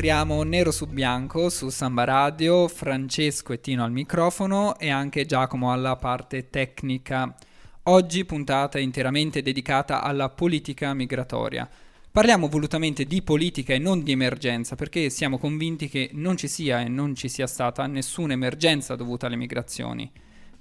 Rientriamo 0.00 0.42
nero 0.44 0.70
su 0.70 0.86
bianco 0.86 1.50
su 1.50 1.68
Samba 1.68 2.04
Radio, 2.04 2.68
Francesco 2.68 3.52
e 3.52 3.60
Tino 3.60 3.84
al 3.84 3.92
microfono 3.92 4.78
e 4.78 4.88
anche 4.88 5.26
Giacomo 5.26 5.72
alla 5.72 5.96
parte 5.96 6.48
tecnica. 6.48 7.34
Oggi 7.82 8.24
puntata 8.24 8.78
interamente 8.78 9.42
dedicata 9.42 10.02
alla 10.02 10.30
politica 10.30 10.94
migratoria. 10.94 11.68
Parliamo 12.10 12.48
volutamente 12.48 13.04
di 13.04 13.20
politica 13.20 13.74
e 13.74 13.78
non 13.78 14.02
di 14.02 14.12
emergenza 14.12 14.74
perché 14.74 15.10
siamo 15.10 15.36
convinti 15.36 15.90
che 15.90 16.08
non 16.14 16.38
ci 16.38 16.48
sia 16.48 16.80
e 16.80 16.88
non 16.88 17.14
ci 17.14 17.28
sia 17.28 17.46
stata 17.46 17.86
nessuna 17.86 18.32
emergenza 18.32 18.96
dovuta 18.96 19.26
alle 19.26 19.36
migrazioni. 19.36 20.10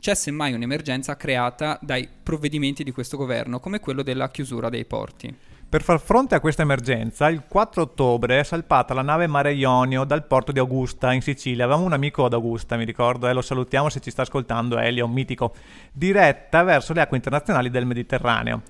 C'è 0.02 0.16
semmai 0.16 0.52
un'emergenza 0.52 1.16
creata 1.16 1.80
dai 1.82 2.10
provvedimenti 2.22 2.84
di 2.84 2.92
questo 2.92 3.16
governo, 3.16 3.62
come 3.62 3.80
quello 3.80 4.04
della 4.04 4.30
chiusura 4.32 4.68
dei 4.68 4.84
porti. 4.84 5.34
Per 5.70 5.84
far 5.84 6.00
fronte 6.00 6.34
a 6.34 6.40
questa 6.40 6.64
emergenza, 6.64 7.30
il 7.30 7.44
4 7.48 7.84
ottobre 7.84 8.40
è 8.40 8.44
salpata 8.44 8.96
la 8.96 9.04
nave 9.04 9.28
Mare 9.28 9.54
Ionio 9.54 10.04
dal 10.04 10.26
porto 10.26 10.52
di 10.52 10.58
Augusta 10.58 11.14
in 11.14 11.22
Sicilia. 11.22 11.66
Avevamo 11.66 11.86
un 11.86 11.94
amico 11.94 12.26
ad 12.26 12.34
Augusta, 12.34 12.76
mi 12.76 12.86
ricordo, 12.86 13.28
e 13.28 13.34
lo 13.34 13.44
salutiamo 13.44 13.88
se 13.88 14.00
ci 14.00 14.10
sta 14.10 14.24
ascoltando, 14.24 14.80
Elio, 14.80 15.06
un 15.06 15.12
mitico, 15.12 15.54
diretta 15.92 16.64
verso 16.64 16.94
le 16.94 17.02
acque 17.02 17.18
internazionali 17.18 17.70
del 17.70 17.86
Mediterraneo. 17.86 18.64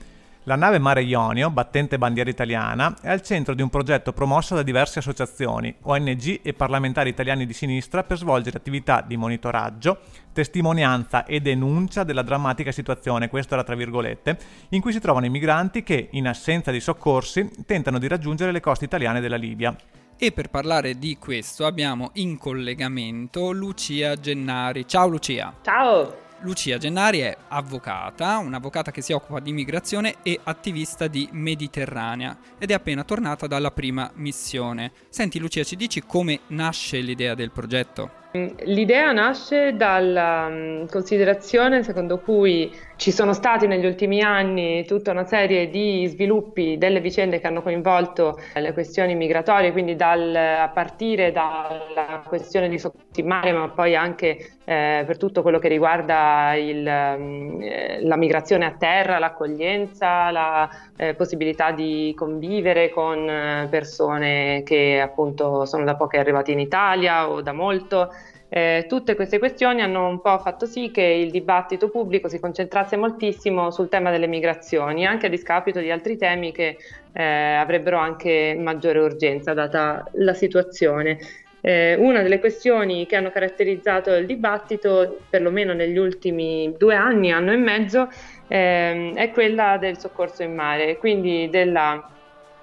La 0.50 0.56
nave 0.56 0.80
Mare 0.80 1.04
Ionio, 1.04 1.52
battente 1.52 2.00
bandiera 2.00 2.28
italiana, 2.28 2.96
è 3.04 3.10
al 3.12 3.22
centro 3.22 3.54
di 3.54 3.62
un 3.62 3.70
progetto 3.70 4.14
promosso 4.14 4.56
da 4.56 4.64
diverse 4.64 4.98
associazioni, 4.98 5.76
ONG 5.84 6.40
e 6.42 6.54
parlamentari 6.54 7.12
italiani 7.12 7.46
di 7.46 7.54
sinistra 7.54 8.02
per 8.02 8.18
svolgere 8.18 8.58
attività 8.58 9.04
di 9.06 9.16
monitoraggio, 9.16 10.00
testimonianza 10.34 11.24
e 11.26 11.40
denuncia 11.40 12.04
della 12.04 12.24
drammatica 12.24 12.72
situazione, 12.72 13.30
questo 13.30 13.54
era 13.54 13.64
tra 13.64 13.76
virgolette, 13.76 14.40
in 14.70 14.82
cui 14.82 14.92
si 14.92 15.00
trovano 15.00 15.28
i 15.28 15.30
migranti 15.30 15.84
che, 15.84 16.08
in 16.14 16.28
assenza 16.28 16.72
di 16.72 16.80
soccorsi, 16.80 17.48
tentano 17.68 18.00
di 18.00 18.08
raggiungere 18.08 18.52
le 18.52 18.60
coste 18.60 18.86
italiane 18.86 19.22
della 19.22 19.36
Libia. 19.36 19.76
E 20.18 20.32
per 20.32 20.50
parlare 20.50 20.98
di 20.98 21.16
questo 21.20 21.68
abbiamo 21.68 22.10
in 22.14 22.40
collegamento 22.40 23.52
Lucia 23.52 24.16
Gennari. 24.16 24.88
Ciao 24.88 25.10
Lucia! 25.10 25.54
Ciao! 25.62 26.29
Lucia 26.42 26.78
Gennari 26.78 27.20
è 27.20 27.36
avvocata, 27.50 28.38
un'avvocata 28.38 28.92
che 28.92 29.02
si 29.02 29.12
occupa 29.12 29.42
di 29.42 29.50
immigrazione 29.50 30.16
e 30.24 30.40
attivista 30.44 31.08
di 31.08 31.28
Mediterranea 31.34 32.38
ed 32.58 32.72
è 32.72 32.74
appena 32.74 33.04
tornata 33.04 33.46
dalla 33.46 33.72
prima 33.72 34.10
missione. 34.16 34.94
Senti 35.10 35.38
Lucia, 35.38 35.64
ci 35.64 35.76
dici 35.76 36.02
come 36.02 36.42
nasce 36.48 37.00
l'idea 37.02 37.36
del 37.36 37.52
progetto? 37.52 38.28
L'idea 38.32 39.12
nasce 39.12 39.76
dalla 39.76 40.48
mm, 40.50 40.86
considerazione 40.86 41.82
secondo 41.82 42.20
cui 42.20 42.72
ci 42.96 43.12
sono 43.12 43.34
stati 43.34 43.66
negli 43.66 43.88
ultimi 43.88 44.22
anni 44.22 44.86
tutta 44.86 45.10
una 45.10 45.24
serie 45.24 45.68
di 45.72 46.06
sviluppi 46.06 46.78
delle 46.78 47.00
vicende 47.00 47.40
che 47.40 47.48
hanno 47.48 47.64
coinvolto 47.64 48.38
le 48.54 48.74
questioni 48.74 49.16
migratorie, 49.16 49.72
quindi 49.72 49.96
dal- 49.96 50.36
a 50.36 50.70
partire 50.70 51.32
dalla 51.32 52.22
questione 52.24 52.70
di 52.70 52.78
soccorsi 52.78 53.22
in 53.22 53.28
mare, 53.28 53.52
ma 53.52 53.70
poi 53.70 53.96
anche 53.96 54.58
eh, 54.64 55.04
per 55.08 55.18
tutto 55.18 55.42
quello 55.42 55.58
che 55.58 55.68
riguarda 55.68 56.54
il, 56.54 56.88
mm, 57.18 57.62
eh, 57.62 58.00
la 58.04 58.16
migrazione 58.18 58.66
a 58.66 58.76
terra, 58.78 59.18
l'accoglienza, 59.18 60.30
la 60.30 60.70
eh, 60.98 61.16
possibilità 61.16 61.72
di 61.72 62.14
convivere 62.16 62.90
con 62.90 63.28
eh, 63.28 63.68
persone 63.72 64.62
che 64.64 65.00
appunto 65.02 65.66
sono 65.66 65.84
da 65.86 65.96
poco 65.96 66.18
arrivate 66.20 66.52
in 66.52 66.60
Italia 66.60 67.28
o 67.30 67.42
da 67.42 67.54
molto. 67.54 68.12
Eh, 68.52 68.86
tutte 68.88 69.14
queste 69.14 69.38
questioni 69.38 69.82
hanno 69.82 70.08
un 70.08 70.22
po' 70.22 70.40
fatto 70.40 70.66
sì 70.66 70.90
che 70.90 71.04
il 71.04 71.30
dibattito 71.30 71.90
pubblico 71.90 72.28
si 72.28 72.40
concentrasse 72.40 72.98
moltissimo 72.98 73.70
sul 73.70 73.90
tema 73.90 74.10
delle 74.10 74.26
migrazioni, 74.26 75.06
anche 75.06 75.28
a 75.28 75.30
discapito 75.30 75.80
di 75.80 75.92
altri 75.92 76.18
temi 76.18 76.52
che 76.52 76.78
eh, 77.14 77.24
avrebbero 77.24 77.98
anche 77.98 78.56
maggiore 78.60 79.00
urgenza 79.00 79.54
data 79.54 80.04
la 80.14 80.34
situazione. 80.34 81.20
Eh, 81.62 81.96
una 81.96 82.22
delle 82.24 82.40
questioni 82.40 83.06
che 83.06 83.18
hanno 83.18 83.30
caratterizzato 83.32 84.16
il 84.16 84.26
dibattito, 84.26 85.26
perlomeno 85.30 85.74
negli 85.74 85.98
ultimi 85.98 86.74
due 86.78 86.96
anni, 86.96 87.32
anno 87.32 87.52
e 87.52 87.58
mezzo, 87.58 88.08
ehm, 88.48 89.14
è 89.16 89.30
quella 89.32 89.78
del 89.78 90.00
soccorso 90.00 90.42
in 90.42 90.56
mare, 90.56 90.98
quindi 90.98 91.50
della 91.52 92.19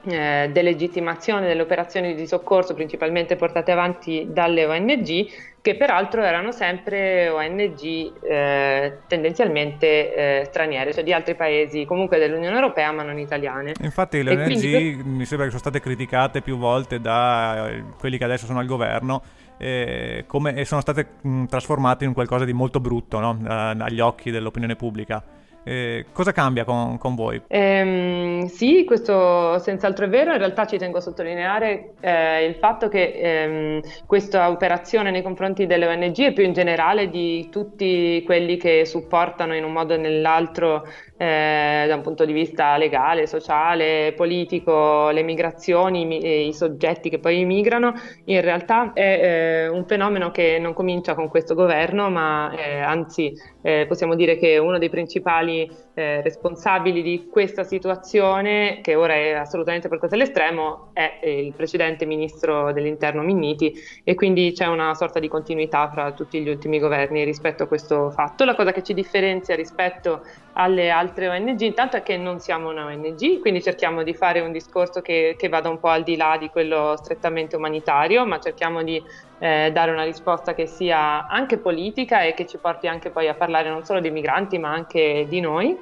eh, 0.06 0.48
delegittimazione 0.52 1.46
delle 1.46 1.62
operazioni 1.62 2.14
di 2.14 2.26
soccorso 2.26 2.74
principalmente 2.74 3.36
portate 3.36 3.72
avanti 3.72 4.26
dalle 4.30 4.64
ONG, 4.66 5.26
che 5.60 5.76
peraltro 5.76 6.22
erano 6.22 6.52
sempre 6.52 7.28
ONG 7.28 8.12
eh, 8.22 8.98
tendenzialmente 9.08 10.14
eh, 10.40 10.44
straniere, 10.44 10.92
cioè 10.92 11.02
di 11.02 11.12
altri 11.12 11.34
paesi, 11.34 11.84
comunque 11.84 12.18
dell'Unione 12.18 12.54
Europea, 12.54 12.92
ma 12.92 13.02
non 13.02 13.18
italiane. 13.18 13.72
Infatti 13.82 14.22
le 14.22 14.30
E 14.32 14.36
ONG 14.36 14.44
quindi- 14.46 15.00
mi 15.04 15.24
sembra 15.24 15.46
che 15.46 15.50
sono 15.52 15.58
state 15.62 15.80
criticate 15.80 16.40
più 16.40 16.56
volte 16.56 17.00
da 17.00 17.68
eh, 17.68 17.82
quelli 17.98 18.16
che 18.18 18.24
adesso 18.24 18.46
sono 18.46 18.60
al 18.60 18.66
governo 18.66 19.22
eh, 19.58 20.24
come- 20.26 20.54
e 20.54 20.64
sono 20.64 20.80
state 20.82 21.06
mh, 21.22 21.44
trasformate 21.46 22.04
in 22.04 22.12
qualcosa 22.12 22.44
di 22.44 22.52
molto 22.52 22.78
brutto 22.78 23.18
no? 23.18 23.38
Eh, 23.42 23.52
agli 23.78 24.00
occhi 24.00 24.30
dell'opinione 24.30 24.76
pubblica. 24.76 25.22
Eh, 25.68 26.06
cosa 26.12 26.30
cambia 26.30 26.62
con, 26.64 26.96
con 26.96 27.16
voi? 27.16 27.42
Ehm, 27.48 28.44
sì, 28.44 28.84
questo 28.84 29.58
senz'altro 29.58 30.04
è 30.04 30.08
vero. 30.08 30.30
In 30.30 30.38
realtà 30.38 30.64
ci 30.64 30.78
tengo 30.78 30.98
a 30.98 31.00
sottolineare 31.00 31.94
eh, 31.98 32.44
il 32.44 32.54
fatto 32.54 32.86
che 32.86 33.12
ehm, 33.16 33.80
questa 34.06 34.48
operazione 34.48 35.10
nei 35.10 35.22
confronti 35.22 35.66
delle 35.66 35.88
ONG 35.88 36.20
e 36.20 36.32
più 36.32 36.44
in 36.44 36.52
generale 36.52 37.10
di 37.10 37.48
tutti 37.50 38.22
quelli 38.24 38.56
che 38.56 38.84
supportano 38.84 39.56
in 39.56 39.64
un 39.64 39.72
modo 39.72 39.94
o 39.94 39.96
nell'altro 39.96 40.86
eh, 41.16 41.84
da 41.88 41.94
un 41.94 42.02
punto 42.02 42.24
di 42.24 42.32
vista 42.32 42.76
legale, 42.76 43.26
sociale, 43.26 44.12
politico, 44.14 45.10
le 45.10 45.22
migrazioni, 45.22 46.02
i 46.02 46.04
mi- 46.04 46.20
e 46.20 46.46
i 46.46 46.52
soggetti 46.52 47.08
che 47.08 47.18
poi 47.18 47.44
migrano, 47.44 47.94
in 48.24 48.40
realtà 48.40 48.92
è 48.92 49.20
eh, 49.22 49.68
un 49.68 49.86
fenomeno 49.86 50.30
che 50.30 50.58
non 50.58 50.72
comincia 50.74 51.14
con 51.14 51.28
questo 51.28 51.54
governo, 51.54 52.10
ma 52.10 52.54
eh, 52.56 52.80
anzi 52.80 53.32
eh, 53.62 53.86
possiamo 53.88 54.14
dire 54.14 54.36
che 54.36 54.58
uno 54.58 54.78
dei 54.78 54.90
principali 54.90 55.68
eh, 55.94 56.20
responsabili 56.20 57.02
di 57.02 57.28
questa 57.30 57.64
situazione, 57.64 58.80
che 58.82 58.94
ora 58.94 59.14
è 59.14 59.32
assolutamente 59.32 59.88
portata 59.88 60.14
all'estremo, 60.14 60.90
è 60.92 61.18
eh, 61.22 61.46
il 61.46 61.54
precedente 61.54 62.04
ministro 62.04 62.72
dell'interno 62.72 63.22
Minniti 63.22 63.72
e 64.04 64.14
quindi 64.14 64.52
c'è 64.52 64.66
una 64.66 64.94
sorta 64.94 65.18
di 65.18 65.28
continuità 65.28 65.88
fra 65.90 66.12
tutti 66.12 66.40
gli 66.40 66.48
ultimi 66.48 66.78
governi 66.78 67.24
rispetto 67.24 67.62
a 67.62 67.66
questo 67.66 68.10
fatto. 68.10 68.44
La 68.44 68.54
cosa 68.54 68.72
che 68.72 68.82
ci 68.82 68.94
differenzia 68.94 69.54
rispetto 69.54 70.22
alle 70.58 70.90
altre 70.90 71.28
ONG 71.28 71.60
intanto 71.60 71.96
è 71.96 72.02
che 72.02 72.16
non 72.16 72.40
siamo 72.40 72.70
una 72.70 72.86
ONG, 72.86 73.40
quindi 73.40 73.62
cerchiamo 73.62 74.02
di 74.02 74.14
fare 74.14 74.40
un 74.40 74.52
discorso 74.52 75.02
che, 75.02 75.36
che 75.38 75.48
vada 75.48 75.68
un 75.68 75.78
po' 75.78 75.88
al 75.88 76.02
di 76.02 76.16
là 76.16 76.36
di 76.38 76.48
quello 76.48 76.96
strettamente 76.96 77.56
umanitario, 77.56 78.24
ma 78.24 78.38
cerchiamo 78.38 78.82
di 78.82 79.02
eh, 79.38 79.70
dare 79.72 79.90
una 79.90 80.04
risposta 80.04 80.54
che 80.54 80.66
sia 80.66 81.26
anche 81.26 81.58
politica 81.58 82.22
e 82.22 82.32
che 82.32 82.46
ci 82.46 82.56
porti 82.56 82.86
anche 82.86 83.10
poi 83.10 83.28
a 83.28 83.34
parlare 83.34 83.68
non 83.68 83.84
solo 83.84 84.00
dei 84.00 84.10
migranti 84.10 84.58
ma 84.58 84.70
anche 84.70 85.26
di 85.28 85.40
noi. 85.40 85.76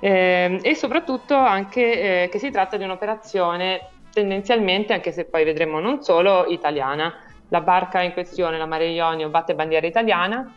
Ehm, 0.00 0.58
e 0.62 0.74
soprattutto 0.74 1.34
anche 1.34 2.22
eh, 2.24 2.28
che 2.30 2.38
si 2.38 2.50
tratta 2.50 2.78
di 2.78 2.84
un'operazione 2.84 3.88
tendenzialmente, 4.10 4.94
anche 4.94 5.12
se 5.12 5.26
poi 5.26 5.44
vedremo 5.44 5.80
non 5.80 6.02
solo 6.02 6.46
italiana, 6.46 7.12
la 7.48 7.60
barca 7.60 8.00
in 8.00 8.14
questione, 8.14 8.56
la 8.56 8.66
Mare 8.66 8.86
Ionio, 8.86 9.28
batte 9.28 9.54
bandiera 9.54 9.86
italiana 9.86 10.50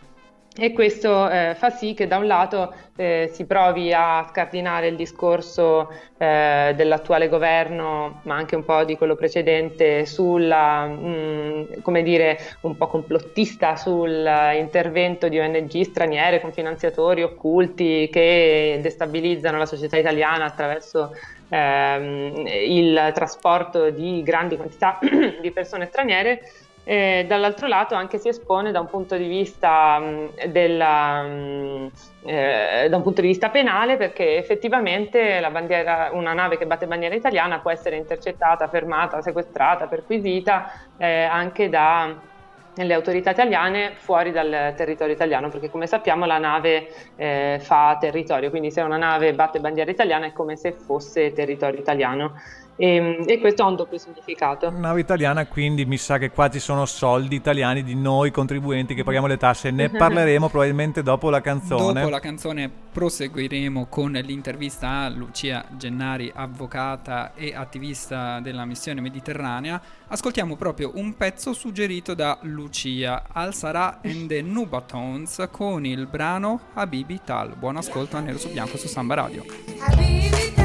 e 0.59 0.73
questo 0.73 1.29
eh, 1.29 1.53
fa 1.55 1.69
sì 1.69 1.93
che 1.93 2.07
da 2.07 2.17
un 2.17 2.25
lato 2.25 2.73
eh, 2.95 3.29
si 3.31 3.45
provi 3.45 3.93
a 3.93 4.25
scardinare 4.27 4.87
il 4.87 4.95
discorso 4.95 5.91
eh, 6.17 6.73
dell'attuale 6.75 7.29
governo, 7.29 8.21
ma 8.23 8.35
anche 8.35 8.55
un 8.55 8.65
po' 8.65 8.83
di 8.83 8.97
quello 8.97 9.15
precedente, 9.15 10.07
sulla, 10.07 10.87
mh, 10.87 11.81
come 11.83 12.01
dire, 12.01 12.39
un 12.61 12.75
po' 12.75 12.87
complottista 12.87 13.75
sull'intervento 13.75 15.27
di 15.29 15.39
ONG 15.39 15.81
straniere 15.81 16.41
con 16.41 16.51
finanziatori 16.51 17.21
occulti 17.21 18.09
che 18.11 18.79
destabilizzano 18.81 19.59
la 19.59 19.67
società 19.67 19.97
italiana 19.97 20.45
attraverso 20.45 21.11
ehm, 21.49 22.45
il 22.47 23.11
trasporto 23.13 23.91
di 23.91 24.23
grandi 24.23 24.55
quantità 24.55 24.97
di 25.39 25.51
persone 25.51 25.85
straniere 25.85 26.41
e 26.89 27.26
dall'altro 27.28 27.67
lato 27.67 27.95
anche 27.95 28.17
si 28.17 28.30
espone 28.30 28.71
da 28.71 28.80
un 28.80 28.88
punto 28.88 29.17
di 29.17 29.28
vista, 29.28 30.00
mh, 30.00 30.45
della, 30.45 31.21
mh, 31.21 31.91
eh, 32.23 32.88
da 32.89 32.95
un 32.95 33.04
punto 33.04 33.19
di 33.19 33.28
vista 33.28 33.50
penale 33.50 33.97
perché 33.97 34.38
effettivamente 34.38 35.45
bandiera, 35.52 36.12
una 36.13 36.32
nave 36.32 36.58
che 36.58 36.65
batte 36.65 36.88
bandiera 36.88 37.13
italiana 37.13 37.60
può 37.60 37.71
essere 37.71 37.97
intercettata, 37.97 38.69
fermata, 38.69 39.21
sequestrata, 39.21 39.88
perquisita 39.88 40.71
eh, 40.95 41.23
anche 41.23 41.67
dalle 41.67 42.93
autorità 42.93 43.32
italiane 43.32 43.95
fuori 43.97 44.32
dal 44.32 44.73
territorio 44.78 45.13
italiano 45.13 45.50
perché 45.50 45.69
come 45.69 45.88
sappiamo 45.88 46.26
la 46.26 46.38
nave 46.38 46.88
eh, 47.17 47.58
fa 47.60 47.97
territorio, 48.00 48.50
quindi 48.50 48.71
se 48.71 48.80
una 48.80 48.95
nave 48.95 49.34
batte 49.34 49.60
bandiera 49.60 49.91
italiana 49.91 50.28
è 50.28 50.32
come 50.32 50.56
se 50.56 50.71
fosse 50.71 51.34
territorio 51.34 51.82
italiano 51.82 52.36
e, 52.79 53.23
e, 53.25 53.39
questo 53.39 53.63
ha 53.63 53.67
un 53.67 53.75
doppio 53.75 53.97
significato. 53.97 54.69
Nave 54.69 54.99
italiana, 54.99 55.47
quindi 55.47 55.85
mi 55.85 55.97
sa 55.97 56.19
che 56.19 56.29
qua 56.29 56.47
ci 56.49 56.59
sono 56.59 56.85
soldi 56.85 57.35
italiani 57.35 57.83
di 57.83 57.95
noi 57.95 58.29
contribuenti 58.29 58.93
che 58.93 59.03
paghiamo 59.03 59.25
le 59.25 59.37
tasse, 59.37 59.71
ne 59.71 59.89
mhm. 59.89 59.97
parleremo 59.97 60.47
probabilmente 60.47 61.01
dopo 61.01 61.31
la 61.31 61.41
canzone. 61.41 62.01
Dopo 62.01 62.09
la 62.09 62.19
canzone 62.19 62.69
proseguiremo 62.91 63.87
con 63.89 64.11
l'intervista 64.11 65.01
a 65.01 65.09
Lucia 65.09 65.65
Gennari, 65.71 66.31
avvocata 66.33 67.33
e 67.33 67.55
attivista 67.55 68.39
della 68.39 68.65
missione 68.65 69.01
mediterranea. 69.01 69.81
Ascoltiamo 70.09 70.55
proprio 70.55 70.91
un 70.95 71.17
pezzo 71.17 71.53
suggerito 71.53 72.13
da 72.13 72.37
Lucia, 72.43 73.23
Al 73.31 73.55
Sarà 73.55 73.99
and 74.03 74.27
the 74.27 74.41
Nubatones 74.43 75.47
con 75.51 75.83
il 75.83 76.05
brano 76.05 76.59
Habibi 76.73 77.21
Tal. 77.25 77.55
Buon 77.55 77.77
ascolto 77.77 78.17
a 78.17 78.19
Nero 78.19 78.37
su 78.37 78.51
Bianco 78.51 78.77
su 78.77 78.87
Samba 78.87 79.15
Radio. 79.15 79.43
Habibi 79.79 80.56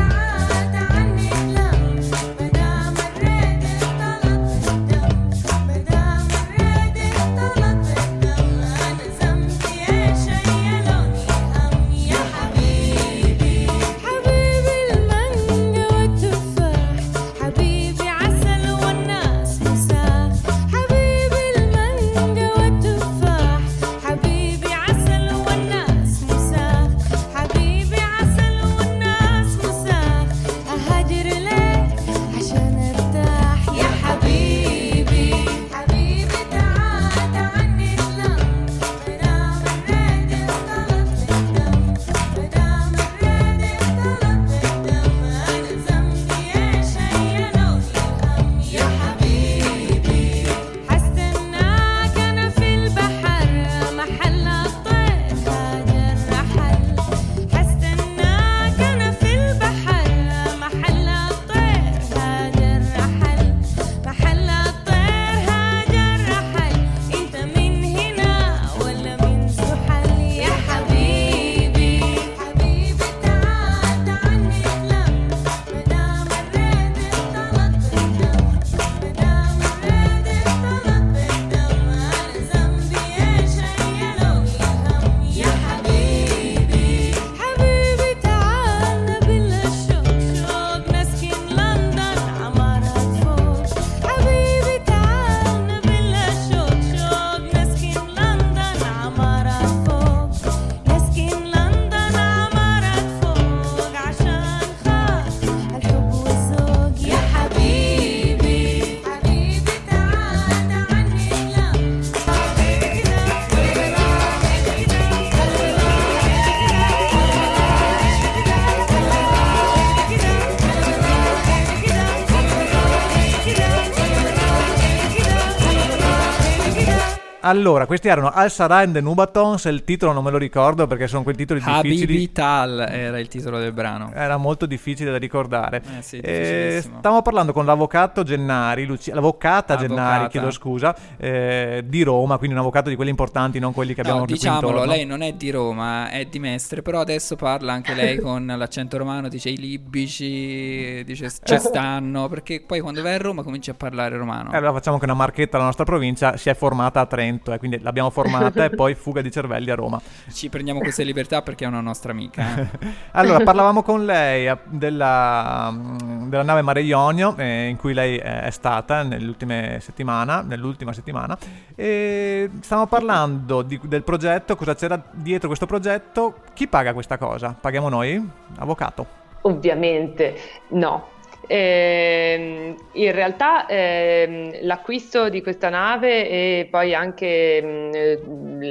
Allora, 127.53 127.85
questi 127.85 128.09
erano 128.09 128.31
Al 128.31 128.51
Sarah 128.51 128.79
and 128.79 128.95
the 128.95 129.03
Nubatons, 129.03 129.65
il 129.67 129.85
titolo 129.85 130.13
non 130.13 130.25
me 130.25 130.31
lo 130.31 130.39
ricordo 130.39 130.87
perché 130.87 131.07
sono 131.07 131.23
quei 131.23 131.35
titoli 131.35 131.61
difficili. 131.61 132.03
Habibi 132.05 132.33
Tal 132.33 132.81
era 132.89 133.19
il 133.21 133.29
titolo 133.29 133.59
del 133.59 133.73
brano. 133.73 134.11
Era 134.15 134.39
molto 134.39 134.65
difficile 134.65 135.11
da 135.11 135.19
ricordare. 135.19 135.83
Eh 135.99 136.03
sì, 136.03 136.17
Eh, 136.19 136.83
stavamo 136.83 137.21
parlando 137.21 137.53
con 137.53 137.67
l'avvocato 137.67 138.23
Gennari, 138.23 138.87
Lucia- 138.87 139.15
l'avvocata 139.15 139.77
Gennari, 139.77 140.01
Avvocata. 140.01 140.29
chiedo 140.29 140.51
scusa, 140.51 140.97
eh, 141.19 141.85
di 141.87 142.03
Roma, 142.03 142.39
quindi 142.39 142.55
un 142.55 142.63
avvocato 142.63 142.89
di 142.89 142.95
quelli 142.97 143.11
importanti, 143.11 143.59
non 143.59 143.75
quelli 143.75 143.93
che 143.93 144.01
abbiamo 144.01 144.21
No, 144.21 144.25
diciamolo, 144.25 144.85
lei 144.87 145.05
non 145.05 145.21
è 145.21 145.35
di 145.35 145.51
Roma, 145.51 146.09
è 146.09 146.25
di 146.25 146.39
Mestre, 146.39 146.81
però 146.81 147.01
adesso 147.01 147.37
parla 147.37 147.75
anche 147.75 147.93
lei 147.93 148.17
con 148.19 148.47
l'accento 148.47 148.97
romano, 148.97 149.29
dice 149.29 149.51
i 149.51 149.59
libici, 149.59 151.05
dice 151.05 151.31
ci 151.45 151.59
stanno, 151.59 152.29
perché 152.29 152.63
poi 152.67 152.81
quando 152.81 153.03
vai 153.03 153.13
a 153.15 153.19
Roma 153.19 153.43
cominci 153.43 153.69
a 153.69 153.75
parlare 153.75 154.17
romano. 154.17 154.53
Allora 154.53 154.73
facciamo 154.73 154.97
che 154.99 155.05
una 155.05 155.13
marchetta 155.13 155.57
alla 155.57 155.67
nostra 155.67 155.85
provincia 155.85 156.39
si 156.39 156.49
è 156.49 156.55
formata 156.55 157.01
a 157.01 157.07
Trento, 157.07 157.41
e 157.51 157.59
quindi 157.59 157.81
l'abbiamo 157.81 158.11
formata 158.11 158.65
e 158.65 158.71
poi 158.77 158.95
fuga 158.95 159.21
di 159.21 159.31
cervelli 159.31 159.71
a 159.71 159.75
Roma. 159.75 160.01
Ci 160.31 160.49
prendiamo 160.49 160.81
queste 160.81 161.03
libertà 161.03 161.43
perché 161.43 161.65
è 161.65 161.69
una 161.69 161.81
nostra 161.81 162.13
amica. 162.13 162.57
eh. 162.57 162.91
Allora, 163.13 163.41
parlavamo 163.43 163.83
con 163.83 164.05
lei 164.05 164.47
eh, 164.47 164.57
della, 164.67 165.71
mm, 165.71 166.29
della 166.29 166.43
nave 166.43 166.63
Mare 166.63 166.83
Ionio, 166.83 167.35
eh, 167.37 167.67
in 167.69 167.77
cui 167.77 167.95
lei 167.95 168.19
eh, 168.19 168.43
è 168.43 168.51
stata 168.51 169.03
nell'ultima 169.03 169.79
settimana, 169.81 170.43
nell'ultima 170.43 170.93
settimana, 170.93 171.37
e 171.75 172.51
stavamo 172.61 172.87
parlando 172.87 173.63
di- 173.63 173.81
del 173.83 174.03
progetto, 174.03 174.57
cosa 174.57 174.75
c'era 174.75 175.03
dietro 175.11 175.49
questo 175.49 175.67
progetto, 175.67 176.37
chi 176.55 176.69
paga 176.69 176.93
questa 176.93 177.19
cosa? 177.19 177.57
Paghiamo 177.59 177.89
noi? 177.89 178.31
Avvocato. 178.59 179.21
Ovviamente 179.43 180.37
no. 180.69 181.12
Ehm, 181.47 182.77
in 182.93 183.13
realtà 183.13 183.67
ehm, 183.67 184.59
l'acquisto 184.63 185.29
di 185.29 185.43
questa 185.43 185.69
nave 185.71 186.29
e 186.29 186.69
poi 186.71 186.95
anche 186.95 187.61
mh, 187.61 187.95
eh, 187.95 188.21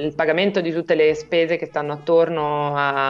il 0.06 0.14
pagamento 0.16 0.62
di 0.62 0.72
tutte 0.72 0.96
le 0.96 1.14
spese 1.14 1.58
che 1.58 1.66
stanno 1.66 1.94
attorno 1.94 2.76
a, 2.76 3.10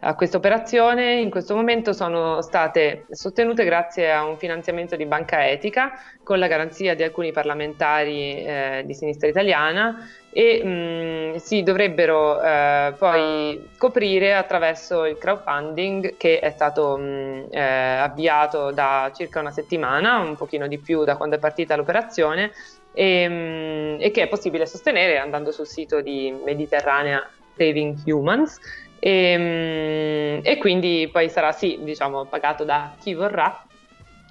a 0.00 0.14
questa 0.14 0.38
operazione 0.38 1.20
in 1.20 1.30
questo 1.30 1.54
momento 1.54 1.92
sono 1.92 2.40
state 2.40 3.04
sostenute 3.10 3.64
grazie 3.64 4.10
a 4.10 4.24
un 4.24 4.38
finanziamento 4.38 4.96
di 4.96 5.04
banca 5.04 5.46
etica 5.46 5.92
con 6.22 6.38
la 6.38 6.46
garanzia 6.46 6.94
di 6.94 7.02
alcuni 7.02 7.32
parlamentari 7.32 8.42
eh, 8.44 8.82
di 8.86 8.94
sinistra 8.94 9.28
italiana 9.28 10.08
e 10.34 10.64
mh, 10.64 11.36
si 11.36 11.62
dovrebbero 11.62 12.40
eh, 12.40 12.94
poi 12.96 13.68
coprire 13.76 14.34
attraverso 14.34 15.04
il 15.04 15.18
crowdfunding 15.18 16.16
che 16.16 16.38
è 16.38 16.50
stato 16.50 16.96
mh, 16.96 17.48
eh, 17.50 17.60
avviato 17.60 18.70
da 18.70 19.12
circa 19.14 19.40
una 19.40 19.50
settimana, 19.50 20.18
un 20.20 20.36
pochino 20.36 20.66
di 20.66 20.78
più 20.78 21.04
da 21.04 21.16
quando 21.16 21.36
è 21.36 21.38
partita 21.38 21.76
l'operazione 21.76 22.52
e, 22.94 23.28
mh, 23.28 23.96
e 24.00 24.10
che 24.10 24.22
è 24.22 24.28
possibile 24.28 24.64
sostenere 24.64 25.18
andando 25.18 25.52
sul 25.52 25.66
sito 25.66 26.00
di 26.00 26.34
Mediterranea 26.44 27.28
Saving 27.56 27.98
Humans. 28.06 28.58
E, 28.98 30.40
e 30.42 30.58
quindi 30.58 31.10
poi 31.12 31.28
sarà 31.28 31.52
sì, 31.52 31.80
diciamo, 31.82 32.24
pagato 32.24 32.64
da 32.64 32.94
chi 33.00 33.14
vorrà 33.14 33.66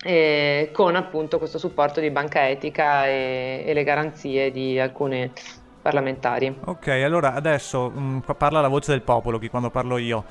eh, 0.03 0.69
con 0.71 0.95
appunto 0.95 1.37
questo 1.37 1.57
supporto 1.57 1.99
di 1.99 2.09
banca 2.09 2.49
etica 2.49 3.05
e, 3.05 3.63
e 3.65 3.73
le 3.73 3.83
garanzie 3.83 4.49
di 4.49 4.79
alcune 4.79 5.31
parlamentari. 5.81 6.55
Ok, 6.65 6.87
allora 6.87 7.33
adesso 7.33 7.91
mm, 7.95 8.19
qua 8.19 8.35
parla 8.35 8.61
la 8.61 8.67
voce 8.67 8.91
del 8.91 9.01
popolo, 9.01 9.37
che 9.39 9.49
quando 9.49 9.69
parlo 9.69 9.97
io. 9.97 10.23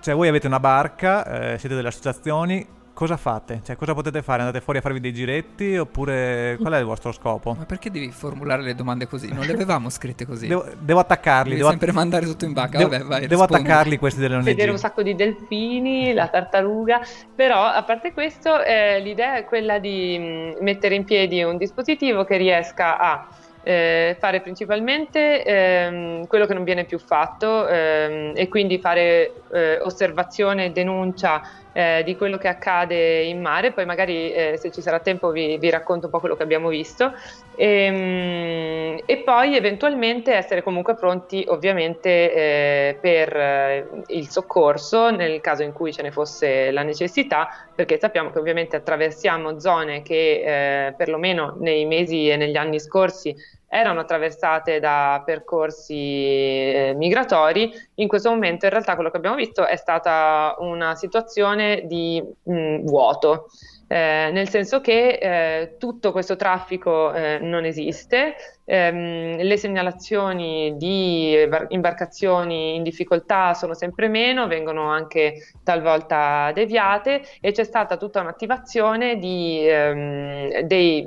Cioè, 0.00 0.14
voi 0.14 0.28
avete 0.28 0.46
una 0.46 0.60
barca, 0.60 1.52
eh, 1.52 1.58
siete 1.58 1.74
delle 1.74 1.88
associazioni, 1.88 2.66
cosa 2.92 3.16
fate? 3.16 3.60
Cioè, 3.64 3.76
cosa 3.76 3.92
potete 3.94 4.22
fare? 4.22 4.40
Andate 4.40 4.60
fuori 4.62 4.78
a 4.78 4.82
farvi 4.82 5.00
dei 5.00 5.12
giretti 5.12 5.76
oppure 5.76 6.56
qual 6.60 6.72
è 6.74 6.78
il 6.78 6.84
vostro 6.84 7.12
scopo? 7.12 7.54
Ma 7.58 7.64
perché 7.64 7.90
devi 7.90 8.10
formulare 8.10 8.62
le 8.62 8.74
domande 8.74 9.06
così? 9.06 9.32
Non 9.32 9.44
le 9.44 9.52
avevamo 9.52 9.88
scritte 9.90 10.24
così. 10.26 10.46
Devo, 10.46 10.64
devo 10.78 11.00
attaccarli, 11.00 11.48
Devi 11.50 11.56
devo, 11.60 11.70
sempre 11.70 11.92
mandare 11.92 12.24
tutto 12.26 12.44
in 12.44 12.52
bacca. 12.52 12.78
devo- 12.78 12.90
Vabbè, 12.90 13.04
vai, 13.04 13.26
devo 13.26 13.42
attaccarli 13.42 13.98
questi 13.98 14.20
delle 14.20 14.36
vedere 14.40 14.68
un 14.68 14.76
ONG. 14.76 14.80
sacco 14.80 15.02
di 15.02 15.14
delfini, 15.14 16.12
la 16.14 16.28
tartaruga, 16.28 17.00
però 17.34 17.64
a 17.64 17.82
parte 17.82 18.12
questo 18.12 18.62
eh, 18.62 19.00
l'idea 19.00 19.36
è 19.36 19.44
quella 19.44 19.78
di 19.78 20.54
mh, 20.58 20.62
mettere 20.64 20.94
in 20.94 21.04
piedi 21.04 21.42
un 21.42 21.56
dispositivo 21.56 22.24
che 22.24 22.36
riesca 22.36 22.98
a 22.98 23.28
eh, 23.66 24.16
fare 24.20 24.42
principalmente 24.42 25.42
ehm, 25.42 26.26
quello 26.28 26.46
che 26.46 26.54
non 26.54 26.62
viene 26.62 26.84
più 26.84 27.00
fatto 27.00 27.66
ehm, 27.66 28.30
e 28.36 28.46
quindi 28.46 28.78
fare 28.78 29.42
eh, 29.52 29.80
osservazione 29.80 30.66
e 30.66 30.70
denuncia 30.70 31.42
eh, 31.72 32.02
di 32.04 32.14
quello 32.16 32.38
che 32.38 32.46
accade 32.46 33.22
in 33.22 33.40
mare, 33.40 33.72
poi 33.72 33.84
magari 33.84 34.30
eh, 34.30 34.56
se 34.56 34.70
ci 34.70 34.80
sarà 34.80 35.00
tempo 35.00 35.32
vi, 35.32 35.58
vi 35.58 35.68
racconto 35.68 36.06
un 36.06 36.12
po' 36.12 36.20
quello 36.20 36.36
che 36.36 36.44
abbiamo 36.44 36.68
visto 36.68 37.12
Ehm, 37.56 39.00
e 39.06 39.18
poi 39.18 39.56
eventualmente 39.56 40.34
essere 40.34 40.62
comunque 40.62 40.94
pronti 40.94 41.44
ovviamente 41.48 42.32
eh, 42.32 42.98
per 43.00 43.36
eh, 43.36 43.88
il 44.08 44.28
soccorso 44.28 45.10
nel 45.10 45.40
caso 45.40 45.62
in 45.62 45.72
cui 45.72 45.92
ce 45.92 46.02
ne 46.02 46.10
fosse 46.10 46.70
la 46.70 46.82
necessità, 46.82 47.48
perché 47.74 47.98
sappiamo 47.98 48.30
che 48.30 48.38
ovviamente 48.38 48.76
attraversiamo 48.76 49.58
zone 49.58 50.02
che 50.02 50.86
eh, 50.88 50.92
perlomeno 50.94 51.56
nei 51.60 51.86
mesi 51.86 52.28
e 52.28 52.36
negli 52.36 52.56
anni 52.56 52.78
scorsi 52.78 53.34
erano 53.68 54.00
attraversate 54.00 54.78
da 54.78 55.22
percorsi 55.24 55.94
eh, 55.94 56.94
migratori. 56.96 57.72
In 57.96 58.08
questo 58.08 58.30
momento 58.30 58.64
in 58.66 58.70
realtà 58.70 58.94
quello 58.94 59.10
che 59.10 59.16
abbiamo 59.16 59.36
visto 59.36 59.66
è 59.66 59.76
stata 59.76 60.54
una 60.58 60.94
situazione 60.94 61.82
di 61.86 62.22
mh, 62.42 62.84
vuoto. 62.84 63.48
Eh, 63.88 64.30
nel 64.32 64.48
senso 64.48 64.80
che 64.80 65.18
eh, 65.62 65.76
tutto 65.78 66.10
questo 66.12 66.36
traffico 66.36 67.12
eh, 67.12 67.38
non 67.40 67.64
esiste, 67.64 68.34
ehm, 68.66 69.38
le 69.40 69.56
segnalazioni 69.56 70.74
di 70.76 71.46
bar- 71.48 71.66
imbarcazioni 71.68 72.74
in 72.74 72.82
difficoltà 72.82 73.54
sono 73.54 73.74
sempre 73.74 74.08
meno, 74.08 74.46
vengono 74.46 74.90
anche 74.90 75.52
talvolta 75.62 76.50
deviate 76.52 77.22
e 77.40 77.52
c'è 77.52 77.64
stata 77.64 77.96
tutta 77.96 78.20
un'attivazione 78.20 79.16
di, 79.16 79.66
ehm, 79.66 80.60
dei, 80.62 81.04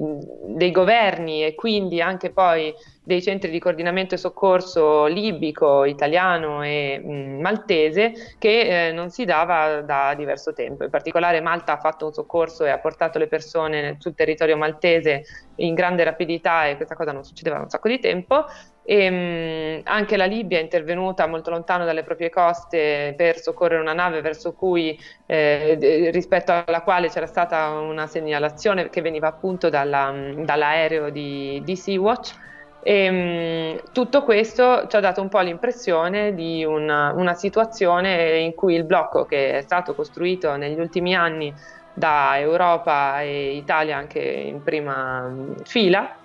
dei 0.56 0.72
governi 0.72 1.44
e 1.46 1.54
quindi 1.56 2.02
anche 2.02 2.32
poi 2.32 2.74
dei 3.04 3.22
centri 3.24 3.50
di 3.50 3.60
coordinamento 3.60 4.14
e 4.14 4.18
soccorso 4.18 5.06
libico, 5.08 5.84
italiano 5.84 6.64
e 6.64 7.02
mh, 7.04 7.42
maltese 7.42 8.14
che 8.38 8.88
eh, 8.88 8.92
non 8.92 9.10
si 9.10 9.26
dava 9.26 9.82
da 9.82 10.14
diverso 10.16 10.54
tempo. 10.54 10.84
In 10.84 10.92
particolare 10.92 11.42
Malta 11.42 11.74
ha 11.74 11.80
fatto 11.80 12.06
un 12.06 12.14
soccorso 12.14 12.66
e 12.66 12.70
ha 12.70 12.78
portato 12.80 13.18
le 13.18 13.28
persone 13.28 13.96
sul 14.00 14.14
territorio 14.14 14.58
maltese 14.58 15.24
in 15.60 15.74
grande 15.74 16.04
rapidità 16.04 16.66
e 16.68 16.76
questa 16.76 16.96
cosa 16.96 17.12
non 17.12 17.24
succedeva 17.24 17.58
da 17.58 17.64
un 17.64 17.70
sacco 17.70 17.88
di 17.88 18.00
tempo. 18.00 18.46
E, 18.84 19.10
mh, 19.10 19.82
anche 19.84 20.18
la 20.18 20.26
Libia 20.26 20.58
è 20.58 20.62
intervenuta 20.62 21.28
molto 21.28 21.52
lontano 21.52 21.86
dalle 21.86 22.04
proprie 22.04 22.30
coste 22.30 23.14
per 23.16 23.40
soccorrere 23.40 23.82
una 23.82 23.94
nave 23.94 24.22
verso 24.22 24.54
cui, 24.54 24.98
eh, 25.28 26.10
rispetto 26.12 26.52
alla 26.66 26.82
quale 26.82 27.10
c'era 27.10 27.28
stata 27.28 27.70
una 27.70 28.08
segnalazione 28.08 28.90
che 28.90 29.02
veniva 29.02 29.28
appunto 29.28 29.70
dalla- 29.70 30.12
dall'aereo 30.38 31.10
di, 31.10 31.62
di 31.64 31.76
Sea-Watch. 31.76 32.34
E, 32.82 33.12
mh, 33.12 33.92
tutto 33.92 34.24
questo 34.24 34.88
ci 34.88 34.96
ha 34.96 35.00
dato 35.02 35.22
un 35.22 35.28
po' 35.30 35.40
l'impressione 35.42 36.34
di 36.34 36.64
una, 36.64 37.12
una 37.14 37.34
situazione 37.34 38.40
in 38.40 38.56
cui 38.56 38.74
il 38.76 38.86
blocco 38.86 39.26
che 39.26 39.58
è 39.58 39.62
stato 39.62 39.94
costruito 39.94 40.56
negli 40.56 40.80
ultimi 40.80 41.14
anni 41.14 41.54
da 41.94 42.38
Europa 42.40 43.22
e 43.22 43.56
Italia 43.56 43.98
anche 43.98 44.20
in 44.20 44.62
prima 44.64 45.28
mh, 45.28 45.64
fila 45.66 46.16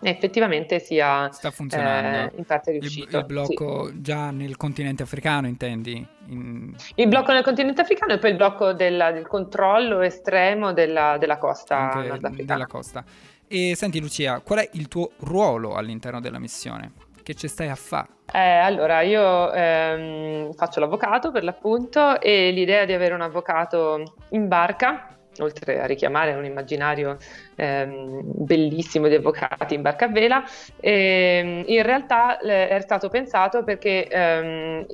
effettivamente 0.00 0.78
sia 0.78 1.28
Sta 1.32 1.50
funzionando. 1.50 2.32
eh, 2.32 2.38
in 2.38 2.44
parte 2.44 2.70
Il, 2.70 2.80
riuscito. 2.80 3.18
il 3.18 3.24
blocco 3.24 3.90
già 3.94 4.30
nel 4.30 4.56
continente 4.56 5.02
africano, 5.02 5.48
intendi? 5.48 6.06
In- 6.28 6.72
Sì. 6.76 6.92
Il 6.96 7.08
blocco 7.08 7.32
nel 7.32 7.42
continente 7.42 7.80
africano 7.80 8.12
e 8.12 8.18
poi 8.18 8.30
il 8.30 8.36
blocco 8.36 8.72
della- 8.74 9.10
del 9.10 9.26
controllo 9.26 10.00
estremo 10.02 10.72
della, 10.72 11.16
della 11.18 11.36
costa 11.38 12.00
della 12.44 12.66
costa. 12.66 13.04
E 13.48 13.74
senti 13.74 13.98
Lucia, 13.98 14.40
qual 14.40 14.60
è 14.60 14.70
il 14.74 14.86
tuo 14.88 15.10
ruolo 15.20 15.74
all'interno 15.74 16.20
della 16.20 16.38
missione? 16.38 16.92
Che 17.28 17.34
ci 17.34 17.46
stai 17.46 17.68
a 17.68 17.74
fare? 17.74 18.06
Eh, 18.32 18.38
allora, 18.38 19.02
io 19.02 19.52
ehm, 19.52 20.54
faccio 20.54 20.80
l'avvocato 20.80 21.30
per 21.30 21.44
l'appunto 21.44 22.18
e 22.22 22.50
l'idea 22.52 22.86
di 22.86 22.94
avere 22.94 23.12
un 23.12 23.20
avvocato 23.20 24.14
in 24.30 24.48
barca, 24.48 25.14
oltre 25.40 25.78
a 25.78 25.84
richiamare 25.84 26.32
un 26.32 26.46
immaginario 26.46 27.18
ehm, 27.54 28.22
bellissimo 28.22 29.08
di 29.08 29.16
avvocati 29.16 29.74
in 29.74 29.82
barca 29.82 30.06
a 30.06 30.08
vela, 30.08 30.42
ehm, 30.80 31.64
in 31.66 31.82
realtà 31.82 32.38
eh, 32.38 32.68
è 32.68 32.80
stato 32.80 33.10
pensato 33.10 33.62
perché 33.62 34.06
ehm, 34.06 34.86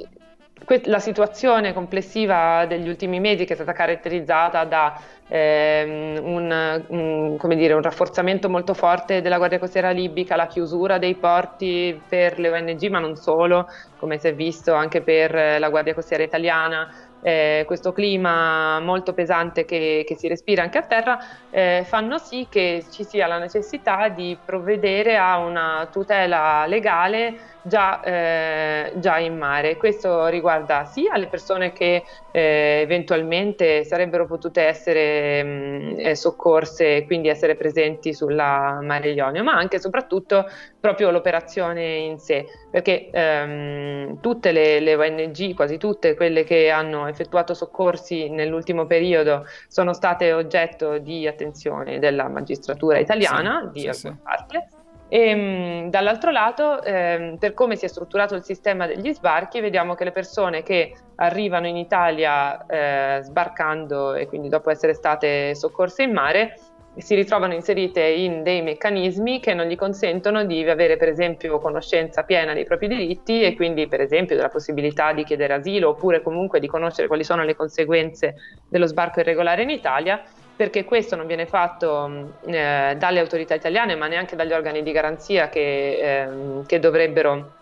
la 0.85 0.99
situazione 0.99 1.73
complessiva 1.73 2.65
degli 2.67 2.89
ultimi 2.89 3.21
mesi 3.21 3.45
che 3.45 3.53
è 3.53 3.57
stata 3.57 3.73
caratterizzata 3.73 4.65
da 4.65 5.01
ehm, 5.27 6.19
un, 6.23 6.85
un- 6.89 7.57
dire, 7.57 7.75
un 7.75 7.83
rafforzamento 7.83 8.49
molto 8.49 8.75
forte 8.75 9.21
della 9.21 9.37
Guardia 9.37 9.59
Costiera 9.59 9.91
libica, 9.91 10.37
la 10.37 10.47
chiusura 10.47 10.99
dei 10.99 11.17
porti 11.17 12.01
per 12.09 12.39
le 12.39 12.51
ONG, 12.51 12.89
ma 12.89 12.99
non 12.99 13.17
solo, 13.17 13.67
come 13.97 14.19
si 14.19 14.29
è 14.29 14.35
visto 14.35 14.75
anche 14.75 15.03
per 15.03 15.59
la 15.59 15.69
Guardia 15.69 15.95
Costiera 15.95 16.23
italiana, 16.23 16.89
eh, 17.27 17.65
questo 17.67 17.93
clima 17.93 18.81
molto 18.81 19.15
pesante 19.15 19.65
che, 19.65 20.05
che 20.07 20.15
si 20.15 20.29
respira 20.29 20.63
anche 20.63 20.77
a 20.77 20.83
terra, 20.83 21.19
eh, 21.49 21.83
fanno 21.87 22.19
sì 22.19 22.49
che 22.51 22.85
ci 22.91 23.03
sia 23.05 23.27
la 23.27 23.39
necessità 23.39 24.11
di 24.11 24.39
provvedere 24.45 25.17
a 25.17 25.39
una 25.39 25.89
tutela 25.91 26.67
legale 26.67 27.59
già, 27.63 28.01
eh, 28.03 28.93
già 28.97 29.19
in 29.19 29.39
mare. 29.39 29.79
Questo 29.79 30.27
riguarda 30.27 30.85
sia 30.85 31.17
le 31.17 31.29
persone 31.29 31.73
che 31.73 32.05
eh, 32.31 32.81
eventualmente 32.83 33.85
sarebbero 33.85 34.27
potute 34.27 34.63
essere 34.63 35.43
mh, 35.43 35.95
eh, 36.01 36.15
soccorse 36.15 36.97
e 36.97 37.07
quindi 37.07 37.29
essere 37.29 37.57
presenti 37.57 38.13
sulla 38.13 38.81
Mare 38.83 39.13
Ionio, 39.13 39.43
ma 39.43 39.53
anche 39.55 39.77
e 39.77 39.81
soprattutto 39.81 40.45
proprio 40.85 41.11
l'operazione 41.11 41.95
in 41.97 42.19
sé, 42.19 42.45
perché 42.71 43.09
ehm, 43.11 44.21
tutte 44.21 44.53
le, 44.53 44.81
le 44.81 44.95
ONG, 44.97 45.55
quasi 45.55 45.79
tutte 45.79 46.15
quelle 46.15 46.45
che 46.45 46.69
hanno 46.69 47.07
effettuato 47.07 47.55
soccorsi 47.55 48.29
nell'ultimo 48.29 48.85
periodo, 48.85 49.47
sono 49.67 49.95
state 49.95 50.35
oggetto 50.35 50.99
di 50.99 51.27
attenzione 51.27 51.99
della 51.99 52.29
magistratura 52.29 52.99
italiana, 52.99 53.63
Sì, 53.63 53.71
di 53.73 53.81
sì, 53.81 54.07
alcune 54.07 54.19
parte. 54.23 54.69
E 55.09 55.35
mh, 55.35 55.89
dall'altro 55.89 56.31
lato, 56.31 56.83
ehm, 56.83 57.39
per 57.39 57.55
come 57.55 57.77
si 57.77 57.87
è 57.87 57.89
strutturato 57.89 58.35
il 58.35 58.45
sistema 58.45 58.87
degli 58.87 59.11
sbarchi, 59.11 59.61
vediamo 59.61 59.95
che 59.95 60.05
le 60.05 60.13
persone 60.13 60.63
che 60.63 60.95
arrivano 61.15 61.67
in 61.67 61.79
Italia 61.79 62.67
eh, 62.67 63.21
sbarcando 63.23 64.13
e 64.13 64.27
quindi 64.27 64.51
dopo 64.51 64.69
essere 64.69 64.93
state 64.93 65.55
soccorse 65.55 66.03
in 66.03 66.13
mare 66.13 66.57
si 66.97 67.15
ritrovano 67.15 67.55
inserite 67.55 68.01
in 68.03 68.43
dei 68.43 68.63
meccanismi 68.63 69.41
che 69.41 69.55
non 69.55 69.67
gli 69.67 69.77
consentono 69.77 70.45
di 70.45 70.63
avere 70.69 70.97
per 70.97 71.09
esempio 71.09 71.59
conoscenza 71.59 72.23
piena 72.23 72.55
dei 72.55 72.65
propri 72.65 72.89
diritti 72.89 73.43
e 73.43 73.55
quindi 73.55 73.89
per 73.89 74.01
esempio 74.01 74.37
della 74.37 74.49
possibilità 74.49 75.13
di 75.13 75.25
chiedere 75.25 75.55
asilo 75.55 75.91
oppure 75.91 76.23
comunque 76.23 76.61
di 76.61 76.67
conoscere 76.67 77.09
quali 77.09 77.25
sono 77.25 77.43
le 77.43 77.57
conseguenze 77.57 78.35
dello 78.69 78.87
sbarco 78.87 79.21
irregolare 79.21 79.63
in 79.63 79.71
Italia 79.71 80.23
perché 80.57 80.85
questo 80.85 81.17
non 81.17 81.27
viene 81.27 81.47
fatto 81.47 82.39
eh, 82.47 82.95
dalle 82.97 83.19
autorità 83.19 83.55
italiane 83.55 83.97
ma 83.97 84.07
neanche 84.07 84.37
dagli 84.37 84.53
organi 84.53 84.83
di 84.83 84.93
garanzia 84.93 85.49
che, 85.49 85.99
ehm, 85.99 86.65
che 86.65 86.79
dovrebbero 86.79 87.57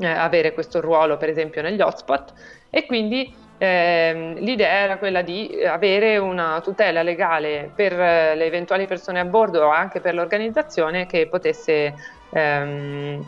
eh, 0.00 0.06
avere 0.06 0.52
questo 0.52 0.80
ruolo 0.80 1.16
per 1.16 1.30
esempio 1.30 1.62
negli 1.62 1.80
hotspot. 1.80 2.34
E 2.68 2.84
quindi 2.84 3.34
ehm, 3.58 4.34
l'idea 4.38 4.70
era 4.70 4.98
quella 4.98 5.22
di 5.22 5.62
avere 5.64 6.18
una 6.18 6.60
tutela 6.62 7.02
legale 7.02 7.70
per 7.74 7.92
eh, 7.92 8.34
le 8.34 8.44
eventuali 8.44 8.86
persone 8.86 9.20
a 9.20 9.24
bordo 9.24 9.64
o 9.64 9.70
anche 9.70 10.00
per 10.00 10.14
l'organizzazione 10.14 11.06
che 11.06 11.26
potesse 11.28 11.94
ehm, 12.30 13.24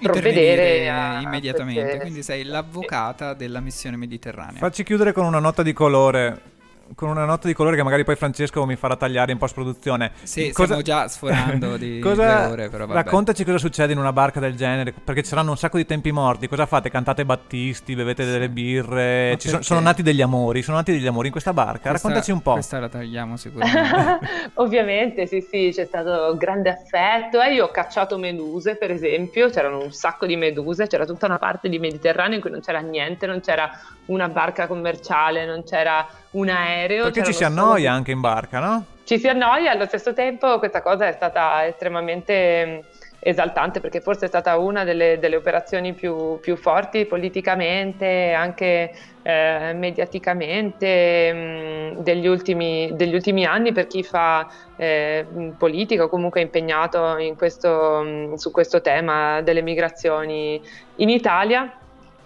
provvedere 0.00 0.78
Intervenire 0.78 0.88
a 0.88 1.20
immediatamente. 1.20 1.80
queste- 1.82 2.00
Quindi 2.00 2.22
sei 2.22 2.44
l'avvocata 2.44 3.34
della 3.34 3.60
missione 3.60 3.96
mediterranea. 3.96 4.58
Facci 4.58 4.82
chiudere 4.84 5.12
con 5.12 5.24
una 5.24 5.38
nota 5.40 5.62
di 5.62 5.72
colore. 5.72 6.54
Con 6.94 7.08
una 7.08 7.24
nota 7.24 7.48
di 7.48 7.52
colore 7.54 7.74
che 7.76 7.82
magari 7.82 8.04
poi 8.04 8.14
Francesco 8.16 8.64
mi 8.64 8.76
farà 8.76 8.96
tagliare 8.96 9.32
in 9.32 9.38
post-produzione. 9.38 10.12
Sì, 10.22 10.52
Cosa- 10.52 10.64
stiamo 10.64 10.82
già 10.82 11.08
sforando 11.08 11.76
di 11.76 11.98
Cosa- 12.02 12.44
due 12.44 12.52
ore, 12.52 12.68
però 12.68 12.86
vabbè. 12.86 13.02
Raccontaci 13.02 13.44
cosa 13.44 13.58
succede 13.58 13.92
in 13.92 13.98
una 13.98 14.12
barca 14.12 14.38
del 14.40 14.54
genere, 14.54 14.92
perché 14.92 15.22
ci 15.22 15.28
saranno 15.28 15.50
un 15.50 15.56
sacco 15.56 15.76
di 15.78 15.84
tempi 15.84 16.12
morti. 16.12 16.46
Cosa 16.48 16.64
fate? 16.66 16.88
Cantate 16.90 17.24
battisti, 17.24 17.94
bevete 17.94 18.24
delle 18.24 18.48
birre, 18.48 19.36
sono, 19.38 19.62
sono 19.62 19.80
nati 19.80 20.02
degli 20.02 20.22
amori, 20.22 20.62
sono 20.62 20.76
nati 20.76 20.92
degli 20.92 21.06
amori 21.06 21.26
in 21.26 21.32
questa 21.32 21.52
barca. 21.52 21.90
Questa- 21.90 22.08
Raccontaci 22.08 22.30
un 22.30 22.40
po'. 22.42 22.52
Questa 22.52 22.78
la 22.78 22.88
tagliamo 22.88 23.36
sicuramente. 23.36 24.50
Ovviamente, 24.54 25.26
sì, 25.26 25.40
sì, 25.40 25.70
c'è 25.74 25.84
stato 25.84 26.36
grande 26.36 26.70
affetto. 26.70 27.40
Eh, 27.42 27.54
io 27.54 27.64
ho 27.64 27.70
cacciato 27.70 28.16
meduse, 28.16 28.76
per 28.76 28.90
esempio, 28.90 29.50
c'erano 29.50 29.82
un 29.82 29.92
sacco 29.92 30.24
di 30.26 30.36
meduse, 30.36 30.86
c'era 30.86 31.04
tutta 31.04 31.26
una 31.26 31.38
parte 31.38 31.68
di 31.68 31.78
Mediterraneo 31.78 32.36
in 32.36 32.40
cui 32.40 32.50
non 32.50 32.60
c'era 32.60 32.78
niente, 32.80 33.26
non 33.26 33.40
c'era 33.40 33.70
una 34.06 34.28
barca 34.28 34.66
commerciale, 34.68 35.44
non 35.46 35.64
c'era 35.64 36.06
un 36.36 36.48
aereo. 36.48 37.04
Perché 37.04 37.24
ci 37.24 37.32
si 37.32 37.44
solo- 37.44 37.60
annoia 37.60 37.92
anche 37.92 38.10
in 38.12 38.20
barca, 38.20 38.58
no? 38.58 38.84
Ci 39.04 39.18
si 39.18 39.28
annoia, 39.28 39.70
allo 39.70 39.86
stesso 39.86 40.12
tempo 40.12 40.58
questa 40.58 40.82
cosa 40.82 41.06
è 41.06 41.12
stata 41.12 41.64
estremamente 41.66 42.64
mh, 42.66 42.80
esaltante 43.20 43.80
perché 43.80 44.00
forse 44.00 44.24
è 44.24 44.28
stata 44.28 44.56
una 44.58 44.82
delle, 44.84 45.18
delle 45.18 45.36
operazioni 45.36 45.94
più, 45.94 46.40
più 46.40 46.56
forti 46.56 47.06
politicamente, 47.06 48.32
anche 48.32 48.92
eh, 49.22 49.72
mediaticamente 49.74 51.32
mh, 51.32 52.02
degli, 52.02 52.26
ultimi, 52.26 52.90
degli 52.94 53.14
ultimi 53.14 53.44
anni 53.44 53.72
per 53.72 53.86
chi 53.86 54.02
fa 54.02 54.46
eh, 54.76 55.24
mh, 55.28 55.50
politica 55.50 56.04
o 56.04 56.08
comunque 56.08 56.40
è 56.40 56.44
impegnato 56.44 57.16
in 57.18 57.36
questo, 57.36 58.02
mh, 58.02 58.34
su 58.34 58.50
questo 58.50 58.80
tema 58.80 59.40
delle 59.40 59.62
migrazioni 59.62 60.60
in 60.96 61.08
Italia. 61.10 61.72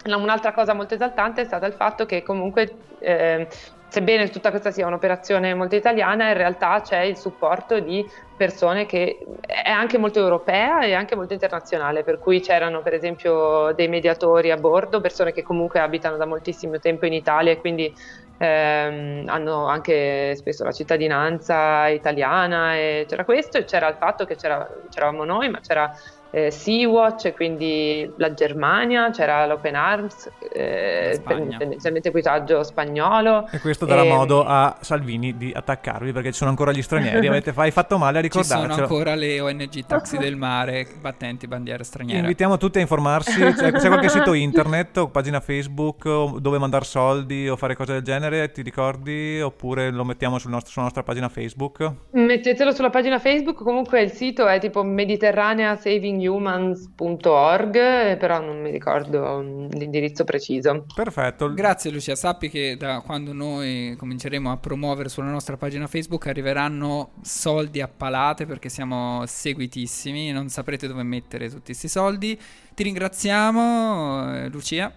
Un'altra 0.07 0.53
cosa 0.53 0.73
molto 0.73 0.95
esaltante 0.95 1.43
è 1.43 1.45
stata 1.45 1.67
il 1.67 1.75
fatto 1.75 2.07
che 2.07 2.23
comunque, 2.23 2.75
eh, 3.01 3.47
sebbene 3.91 4.31
tutta 4.31 4.51
questa 4.51 4.71
sia 4.71 4.87
un'operazione 4.87 5.53
molto 5.55 5.75
italiana, 5.75 6.29
in 6.29 6.37
realtà 6.37 6.81
c'è 6.81 7.01
il 7.01 7.17
supporto 7.17 7.81
di 7.81 8.09
persone 8.37 8.87
che 8.87 9.19
è 9.45 9.69
anche 9.69 9.99
molto 9.99 10.21
europea 10.21 10.81
e 10.83 10.95
anche 10.95 11.17
molto 11.17 11.33
internazionale, 11.33 12.05
per 12.05 12.19
cui 12.19 12.41
c'erano 12.41 12.83
per 12.83 12.95
esempio 12.95 13.73
dei 13.75 13.89
mediatori 13.89 14.51
a 14.53 14.57
bordo, 14.57 15.01
persone 15.01 15.33
che 15.33 15.43
comunque 15.43 15.81
abitano 15.81 16.17
da 16.17 16.25
moltissimo 16.27 16.79
tempo 16.79 17.05
in 17.07 17.13
Italia 17.15 17.53
e 17.53 17.59
quindi 17.59 17.93
ehm, 18.39 19.25
hanno 19.29 19.67
anche 19.67 20.35
spesso 20.37 20.65
la 20.65 20.73
cittadinanza 20.73 21.89
italiana 21.89 22.77
e 22.77 23.05
c'era 23.09 23.25
questo 23.25 23.59
e 23.59 23.65
c'era 23.65 23.89
il 23.89 23.97
fatto 23.97 24.25
che 24.25 24.37
c'era- 24.37 24.67
c'eravamo 24.89 25.25
noi, 25.25 25.49
ma 25.51 25.61
c'era 25.61 25.91
eh, 26.31 26.51
Sea-Watch, 26.51 27.27
e 27.27 27.35
quindi 27.35 28.11
la 28.17 28.33
Germania, 28.35 29.11
c'era 29.11 29.47
l'Open 29.47 29.75
Arms, 29.75 30.31
eh, 30.53 31.21
tendenzialmente 31.25 32.09
equipaggio 32.09 32.63
spagnolo. 32.63 33.49
E 33.51 33.59
questo 33.61 33.85
darà 33.87 34.03
Ehm, 34.03 34.09
modo 34.09 34.45
a 34.45 34.77
Salvini 34.81 35.37
di 35.37 35.53
attaccarvi 35.55 36.13
perché 36.13 36.31
ci 36.33 36.39
sono 36.39 36.51
ancora 36.51 36.73
gli 36.73 36.83
stranieri. 36.83 37.27
Avete 37.29 37.53
hai 37.57 37.71
fatto 37.71 37.99
male 37.99 38.19
a 38.19 38.23
Ci 38.23 38.31
sono 38.31 38.43
ricordarcelo. 38.63 38.83
ancora 38.87 39.15
le 39.15 39.41
ONG 39.41 39.85
taxi 39.87 40.17
del 40.19 40.37
mare 40.37 40.87
battenti 41.01 41.47
bandiera 41.47 41.85
straniera. 41.85 42.21
Invitiamo 42.21 42.57
tutti 42.57 42.79
a 42.79 42.81
informarsi. 42.81 43.41
C'è, 43.41 43.73
c'è 43.73 43.89
qualche 43.89 44.09
sito 44.09 44.33
internet 44.33 44.97
o 44.99 45.09
pagina 45.09 45.41
Facebook 45.41 46.39
dove 46.39 46.59
mandare 46.59 46.85
soldi 46.85 47.49
o 47.49 47.57
fare 47.57 47.75
cose 47.77 47.93
del 47.95 48.03
genere? 48.03 48.51
Ti 48.51 48.63
ricordi? 48.63 49.41
Oppure 49.41 49.91
lo 49.91 50.05
mettiamo 50.05 50.39
sul 50.39 50.51
nostro- 50.51 50.71
sulla 50.71 50.85
nostra 50.85 51.03
pagina 51.03 51.29
Facebook? 51.29 51.93
Mettetelo 52.13 52.73
sulla 52.73 52.91
pagina 52.91 53.19
Facebook, 53.19 53.63
comunque 53.63 54.01
il 54.03 54.11
sito 54.13 54.47
è 54.47 54.59
tipo 54.61 54.83
mediterraneasavinghumans.org, 54.83 56.20
eh, 56.27 58.17
però 58.17 58.41
non 58.41 58.61
mi 58.61 58.71
ricordo 58.71 59.41
mm, 59.43 59.69
l'indirizzo 59.71 60.25
preciso. 60.25 60.85
Perfetto. 60.95 61.53
Grazie 61.53 61.91
Lucia, 61.91 62.15
sappi 62.15 62.49
che 62.49 62.77
da 62.77 63.01
quando 63.01 63.33
noi 63.33 63.95
cominceremo 63.97 64.51
a 64.51 64.57
promuovere 64.57 65.09
sulla 65.09 65.31
nostra 65.31 65.57
pagina 65.57 65.87
Facebook 65.87 66.27
arriveranno 66.27 67.13
soldi 67.23 67.81
a 67.81 67.89
palate 67.89 68.47
perché 68.47 68.69
siamo 68.69 69.23
seguitissimi, 69.27 70.33
non 70.33 70.49
saprete 70.49 70.87
dove 70.87 71.03
mettere 71.03 71.49
tutti 71.49 71.67
questi 71.67 71.89
soldi. 71.89 72.39
Ti 72.75 72.83
ringraziamo 72.83 74.35
eh, 74.35 74.49
Lucia 74.49 74.93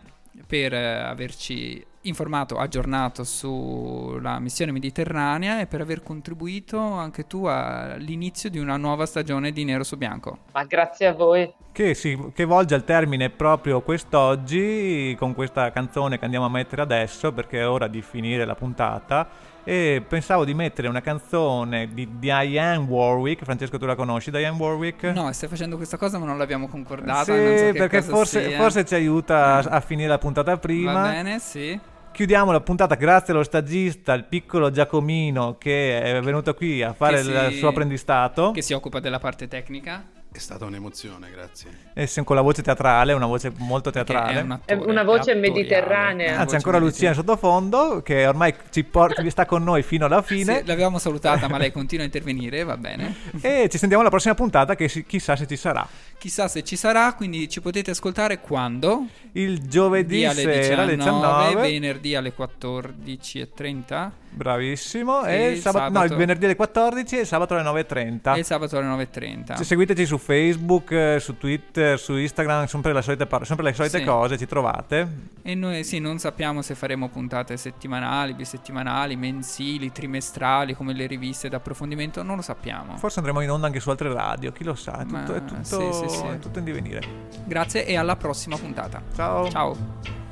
per 0.47 0.73
eh, 0.73 0.95
averci 0.99 1.85
informato, 2.03 2.57
aggiornato 2.57 3.23
sulla 3.23 4.39
missione 4.39 4.71
mediterranea 4.71 5.59
e 5.59 5.67
per 5.67 5.81
aver 5.81 6.01
contribuito 6.01 6.79
anche 6.79 7.27
tu 7.27 7.45
all'inizio 7.45 8.49
di 8.49 8.59
una 8.59 8.77
nuova 8.77 9.05
stagione 9.05 9.51
di 9.51 9.63
Nero 9.63 9.83
su 9.83 9.97
Bianco. 9.97 10.39
Ma 10.53 10.63
grazie 10.65 11.07
a 11.07 11.13
voi. 11.13 11.51
Che, 11.71 11.95
si, 11.95 12.31
che 12.33 12.45
volge 12.45 12.75
al 12.75 12.83
termine 12.83 13.29
proprio 13.29 13.81
quest'oggi 13.81 15.15
con 15.17 15.33
questa 15.33 15.71
canzone 15.71 16.19
che 16.19 16.25
andiamo 16.25 16.45
a 16.45 16.49
mettere 16.49 16.83
adesso 16.83 17.31
perché 17.31 17.61
è 17.61 17.67
ora 17.67 17.87
di 17.87 18.01
finire 18.01 18.45
la 18.45 18.55
puntata. 18.55 19.51
E 19.65 20.03
pensavo 20.05 20.43
di 20.43 20.53
mettere 20.53 20.89
una 20.89 20.99
canzone 20.99 21.87
di 21.93 22.19
Diane 22.19 22.85
Warwick. 22.85 23.45
Francesco, 23.45 23.77
tu 23.79 23.85
la 23.85 23.95
conosci, 23.95 24.29
Diane 24.29 24.57
Warwick? 24.57 25.03
No, 25.13 25.31
stai 25.31 25.47
facendo 25.47 25.77
questa 25.77 25.95
cosa 25.95 26.19
ma 26.19 26.25
non 26.25 26.37
l'abbiamo 26.37 26.67
concordata. 26.67 27.23
Sì, 27.23 27.31
non 27.31 27.57
so 27.57 27.63
che 27.63 27.73
perché 27.73 27.99
cosa 27.99 28.11
forse, 28.11 28.47
sia. 28.49 28.57
forse 28.57 28.85
ci 28.85 28.93
aiuta 28.93 29.55
a, 29.55 29.57
a 29.59 29.79
finire 29.79 30.09
la 30.09 30.17
puntata 30.17 30.57
prima. 30.57 30.91
Va 30.91 31.09
bene, 31.09 31.39
sì. 31.39 31.79
Chiudiamo 32.13 32.51
la 32.51 32.61
puntata 32.61 32.93
grazie 32.93 33.33
allo 33.33 33.41
stagista, 33.43 34.13
il 34.13 34.25
piccolo 34.25 34.69
Giacomino 34.69 35.55
che 35.57 35.99
è 35.99 36.21
venuto 36.21 36.53
qui 36.53 36.83
a 36.83 36.93
fare 36.93 37.19
Che 37.23 37.27
il 37.27 37.47
si- 37.53 37.57
suo 37.57 37.69
apprendistato. 37.69 38.51
Che 38.51 38.61
si 38.61 38.73
occupa 38.73 38.99
della 38.99 39.17
parte 39.17 39.47
tecnica. 39.47 40.05
È 40.35 40.39
stata 40.39 40.65
un'emozione, 40.65 41.29
grazie. 41.31 41.69
E 41.93 42.07
se- 42.07 42.23
con 42.23 42.35
la 42.35 42.41
voce 42.41 42.63
teatrale, 42.63 43.13
una 43.13 43.27
voce 43.27 43.51
molto 43.57 43.91
teatrale. 43.91 44.39
è 44.39 44.41
un 44.41 44.59
È 44.65 44.73
attore, 44.73 44.89
una 44.89 45.03
voce 45.03 45.35
mediterranea. 45.35 46.39
Ah, 46.39 46.43
voce 46.45 46.55
ancora 46.55 46.79
Lucia 46.79 47.09
in 47.09 47.13
sottofondo 47.13 48.01
che 48.01 48.25
ormai 48.25 48.53
ci 48.71 48.83
por- 48.83 49.13
sta 49.29 49.45
con 49.45 49.63
noi 49.63 49.83
fino 49.83 50.05
alla 50.05 50.23
fine. 50.23 50.57
Sì, 50.61 50.65
l'avevamo 50.65 50.97
salutata, 50.97 51.47
ma 51.47 51.59
lei 51.59 51.71
continua 51.71 52.03
a 52.03 52.07
intervenire, 52.07 52.63
va 52.63 52.77
bene. 52.77 53.15
E 53.41 53.67
ci 53.69 53.77
sentiamo 53.77 54.01
alla 54.01 54.09
prossima 54.09 54.33
puntata 54.33 54.75
che 54.75 54.87
si- 54.89 55.05
chissà 55.05 55.35
se 55.35 55.45
ci 55.45 55.55
sarà. 55.55 55.87
Chissà 56.17 56.47
se 56.47 56.63
ci 56.63 56.77
sarà, 56.77 57.13
quindi 57.13 57.47
ci 57.47 57.61
potete 57.61 57.91
ascoltare 57.91 58.39
quando? 58.39 59.05
Il 59.33 59.67
giovedì 59.67 60.25
alle 60.25 60.41
sera 60.41 60.81
alle 60.81 60.95
19, 60.95 61.45
19. 61.47 61.61
venerdì 61.61 62.15
alle 62.15 62.33
14.30. 62.35 64.11
Bravissimo. 64.29 65.25
E, 65.25 65.33
E 65.35 65.49
il 65.51 65.59
sabato, 65.59 65.85
no, 65.85 65.93
sabato- 65.93 66.13
il 66.13 66.17
venerdì 66.17 66.45
alle 66.45 66.55
14 66.55 67.17
e 67.17 67.19
il 67.21 67.27
sabato 67.27 67.53
alle 67.55 67.63
9.30. 67.63 68.35
E 68.35 68.39
il 68.39 68.45
sabato 68.45 68.77
alle 68.77 68.87
9.30. 68.87 69.55
Se 69.55 69.63
seguiteci 69.63 70.05
su 70.05 70.17
Facebook, 70.23 70.91
eh, 70.91 71.17
su 71.19 71.37
Twitter, 71.37 71.99
su 71.99 72.15
Instagram, 72.15 72.65
sempre 72.65 72.93
le 72.93 73.01
solite, 73.01 73.25
par- 73.25 73.45
sempre 73.45 73.65
le 73.65 73.73
solite 73.73 73.99
Sì. 73.99 74.03
cose, 74.05 74.37
ci 74.37 74.45
trovate. 74.47 75.31
E 75.41 75.53
noi 75.55 75.83
sì, 75.83 75.99
non 75.99 76.17
sappiamo 76.19 76.61
se 76.61 76.75
faremo 76.75 77.09
puntate 77.09 77.57
settimanali, 77.57 78.33
bisettimanali, 78.33 79.15
mensili, 79.17 79.91
trimestrali, 79.91 80.73
come 80.75 80.93
le 80.93 81.05
riviste 81.07 81.49
d'approfondimento, 81.49 82.23
non 82.23 82.37
lo 82.37 82.41
sappiamo. 82.41 82.95
Forse 82.97 83.19
andremo 83.19 83.41
in 83.41 83.51
onda 83.51 83.67
anche 83.67 83.79
su 83.81 83.89
altre 83.89 84.11
radio, 84.13 84.51
chi 84.53 84.63
lo 84.63 84.75
sa, 84.75 84.99
è 84.99 85.03
Ma- 85.03 85.23
tutto, 85.23 85.35
è 85.35 85.43
tutto, 85.43 85.63
sì, 85.91 86.07
sì, 86.09 86.15
sì. 86.17 86.25
è 86.25 86.39
tutto 86.39 86.59
in 86.59 86.65
divenire. 86.65 87.01
Grazie 87.43 87.85
e 87.85 87.97
alla 87.97 88.15
prossima 88.15 88.55
puntata. 88.57 89.01
Ciao. 89.15 89.49
Ciao. 89.49 89.75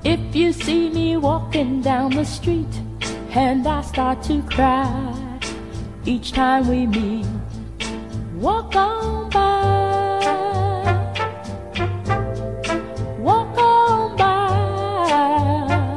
If 0.04 0.20
you 0.34 0.52
see 0.52 0.90
me 0.94 1.16
walking 1.16 1.82
down 1.84 2.10
the 2.10 2.24
street 2.24 2.74
and 3.34 3.66
I 3.66 3.84
start 3.84 4.26
to 4.28 4.42
cry 4.48 4.88
each 6.06 6.32
time 6.32 6.68
we 6.68 6.88
meet, 6.88 7.28
walk 8.42 8.76
on 8.76 9.30
by, 9.30 10.18
walk 13.20 13.58
on 13.60 14.18
by. 14.18 15.96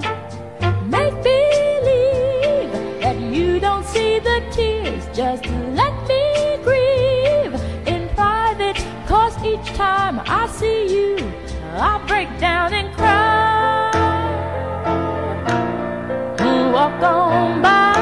Make 0.86 1.14
believe 1.22 2.70
that 3.00 3.18
you 3.18 3.58
don't 3.58 3.86
see 3.86 4.18
the 4.18 4.42
tears, 4.52 5.06
just 5.16 5.46
let 5.72 5.94
me 6.06 6.58
grieve 6.62 7.54
in 7.86 8.10
private, 8.10 8.76
cause 9.06 9.42
each 9.42 9.72
time 9.72 10.20
I 10.26 10.46
see 10.48 10.94
you, 10.94 11.16
I 11.72 11.98
break 12.06 12.28
down 12.38 12.74
and 12.74 12.94
cry. 12.94 13.90
Walk 16.72 17.02
on 17.02 17.62
by. 17.62 17.93